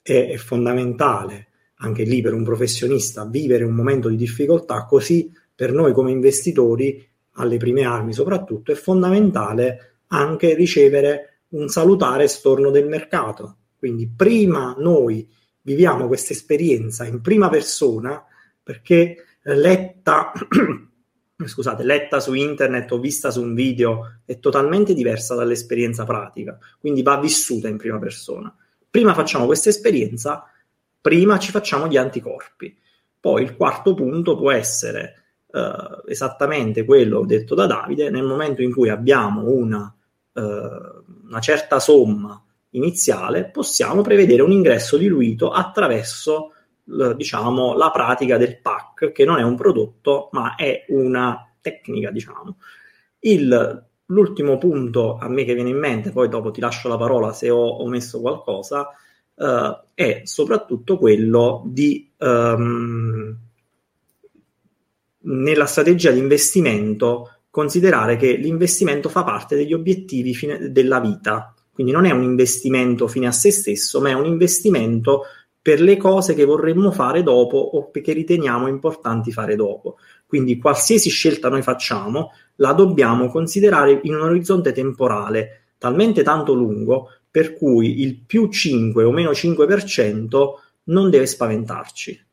è, 0.00 0.30
è 0.30 0.36
fondamentale 0.38 1.48
anche 1.80 2.04
lì 2.04 2.22
per 2.22 2.32
un 2.32 2.42
professionista 2.42 3.26
vivere 3.26 3.64
un 3.64 3.74
momento 3.74 4.08
di 4.08 4.16
difficoltà, 4.16 4.86
così 4.86 5.30
per 5.54 5.74
noi 5.74 5.92
come 5.92 6.10
investitori, 6.10 7.06
alle 7.32 7.58
prime 7.58 7.82
armi 7.82 8.14
soprattutto, 8.14 8.72
è 8.72 8.74
fondamentale 8.74 9.98
anche 10.06 10.54
ricevere 10.54 11.35
un 11.56 11.68
salutare 11.68 12.28
storno 12.28 12.70
del 12.70 12.86
mercato. 12.86 13.56
Quindi 13.78 14.08
prima 14.14 14.74
noi 14.78 15.28
viviamo 15.62 16.06
questa 16.06 16.32
esperienza 16.32 17.04
in 17.04 17.20
prima 17.20 17.48
persona 17.48 18.24
perché 18.62 19.24
letta, 19.42 20.32
scusate, 21.44 21.82
letta 21.82 22.20
su 22.20 22.34
internet 22.34 22.90
o 22.92 22.98
vista 22.98 23.30
su 23.30 23.42
un 23.42 23.54
video 23.54 24.20
è 24.24 24.38
totalmente 24.38 24.94
diversa 24.94 25.34
dall'esperienza 25.34 26.04
pratica, 26.04 26.58
quindi 26.78 27.02
va 27.02 27.18
vissuta 27.18 27.68
in 27.68 27.76
prima 27.76 27.98
persona. 27.98 28.54
Prima 28.88 29.14
facciamo 29.14 29.46
questa 29.46 29.68
esperienza, 29.68 30.44
prima 31.00 31.38
ci 31.38 31.50
facciamo 31.50 31.86
gli 31.86 31.96
anticorpi. 31.96 32.76
Poi 33.20 33.42
il 33.42 33.56
quarto 33.56 33.94
punto 33.94 34.36
può 34.36 34.50
essere 34.52 35.22
uh, 35.46 36.08
esattamente 36.08 36.84
quello 36.84 37.24
detto 37.24 37.54
da 37.54 37.66
Davide, 37.66 38.10
nel 38.10 38.24
momento 38.24 38.62
in 38.62 38.72
cui 38.72 38.88
abbiamo 38.88 39.50
una 39.50 39.92
una 40.40 41.40
certa 41.40 41.78
somma 41.78 42.42
iniziale, 42.70 43.46
possiamo 43.46 44.02
prevedere 44.02 44.42
un 44.42 44.52
ingresso 44.52 44.96
diluito 44.96 45.50
attraverso 45.50 46.52
diciamo, 47.16 47.74
la 47.74 47.90
pratica 47.90 48.36
del 48.36 48.60
pack, 48.60 49.12
che 49.12 49.24
non 49.24 49.38
è 49.38 49.42
un 49.42 49.56
prodotto, 49.56 50.28
ma 50.32 50.54
è 50.54 50.84
una 50.88 51.50
tecnica, 51.60 52.10
diciamo. 52.10 52.58
Il, 53.20 53.84
l'ultimo 54.06 54.56
punto 54.58 55.16
a 55.16 55.28
me 55.28 55.44
che 55.44 55.54
viene 55.54 55.70
in 55.70 55.78
mente, 55.78 56.12
poi 56.12 56.28
dopo 56.28 56.50
ti 56.50 56.60
lascio 56.60 56.88
la 56.88 56.96
parola 56.96 57.32
se 57.32 57.50
ho 57.50 57.82
omesso 57.82 58.20
qualcosa, 58.20 58.88
uh, 59.34 59.78
è 59.94 60.22
soprattutto 60.24 60.96
quello 60.96 61.62
di 61.66 62.08
um, 62.18 63.36
nella 65.18 65.66
strategia 65.66 66.12
di 66.12 66.20
investimento 66.20 67.35
considerare 67.56 68.16
che 68.16 68.32
l'investimento 68.32 69.08
fa 69.08 69.24
parte 69.24 69.56
degli 69.56 69.72
obiettivi 69.72 70.34
fine- 70.34 70.70
della 70.70 71.00
vita, 71.00 71.54
quindi 71.72 71.90
non 71.90 72.04
è 72.04 72.10
un 72.10 72.22
investimento 72.22 73.08
fine 73.08 73.28
a 73.28 73.32
se 73.32 73.50
stesso, 73.50 73.98
ma 73.98 74.10
è 74.10 74.12
un 74.12 74.26
investimento 74.26 75.22
per 75.62 75.80
le 75.80 75.96
cose 75.96 76.34
che 76.34 76.44
vorremmo 76.44 76.92
fare 76.92 77.22
dopo 77.22 77.56
o 77.56 77.90
che 77.90 78.12
riteniamo 78.12 78.68
importanti 78.68 79.32
fare 79.32 79.56
dopo. 79.56 79.96
Quindi 80.26 80.58
qualsiasi 80.58 81.08
scelta 81.08 81.48
noi 81.48 81.62
facciamo 81.62 82.32
la 82.56 82.74
dobbiamo 82.74 83.28
considerare 83.28 84.00
in 84.02 84.16
un 84.16 84.20
orizzonte 84.20 84.72
temporale 84.72 85.68
talmente 85.78 86.22
tanto 86.22 86.52
lungo 86.52 87.08
per 87.30 87.54
cui 87.54 88.02
il 88.02 88.18
più 88.18 88.50
5 88.50 89.02
o 89.02 89.10
meno 89.12 89.30
5% 89.30 90.28
non 90.84 91.08
deve 91.08 91.24
spaventarci. 91.24 92.26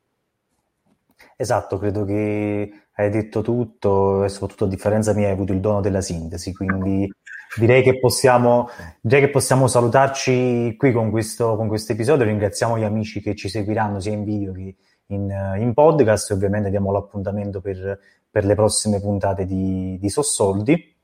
Esatto, 1.37 1.77
credo 1.77 2.03
che 2.03 2.82
hai 2.95 3.09
detto 3.09 3.41
tutto 3.41 4.23
e 4.23 4.29
soprattutto 4.29 4.65
a 4.65 4.67
differenza 4.67 5.13
mia 5.13 5.27
hai 5.27 5.33
avuto 5.33 5.53
il 5.53 5.59
dono 5.59 5.81
della 5.81 6.01
sintesi, 6.01 6.53
quindi 6.53 7.11
direi 7.57 7.83
che 7.83 7.99
possiamo, 7.99 8.69
direi 9.01 9.21
che 9.21 9.29
possiamo 9.29 9.67
salutarci 9.67 10.75
qui 10.77 10.91
con 10.91 11.09
questo, 11.09 11.55
con 11.55 11.67
questo 11.67 11.93
episodio. 11.93 12.25
Ringraziamo 12.25 12.77
gli 12.77 12.83
amici 12.83 13.21
che 13.21 13.35
ci 13.35 13.49
seguiranno 13.49 13.99
sia 13.99 14.11
in 14.11 14.23
video 14.23 14.51
che 14.53 14.75
in, 15.07 15.55
in 15.57 15.73
podcast 15.73 16.31
ovviamente 16.31 16.69
diamo 16.69 16.91
l'appuntamento 16.91 17.61
per, 17.61 17.99
per 18.29 18.45
le 18.45 18.55
prossime 18.55 18.99
puntate 18.99 19.45
di, 19.45 19.97
di 19.99 20.09
Sossoldi. 20.09 20.95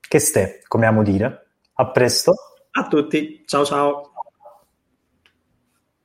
Che 0.00 0.18
ste, 0.18 0.62
come 0.68 0.86
amo 0.86 1.02
dire. 1.02 1.46
A 1.74 1.90
presto. 1.90 2.34
A 2.72 2.86
tutti, 2.86 3.42
ciao 3.46 3.64
ciao. 3.64 4.05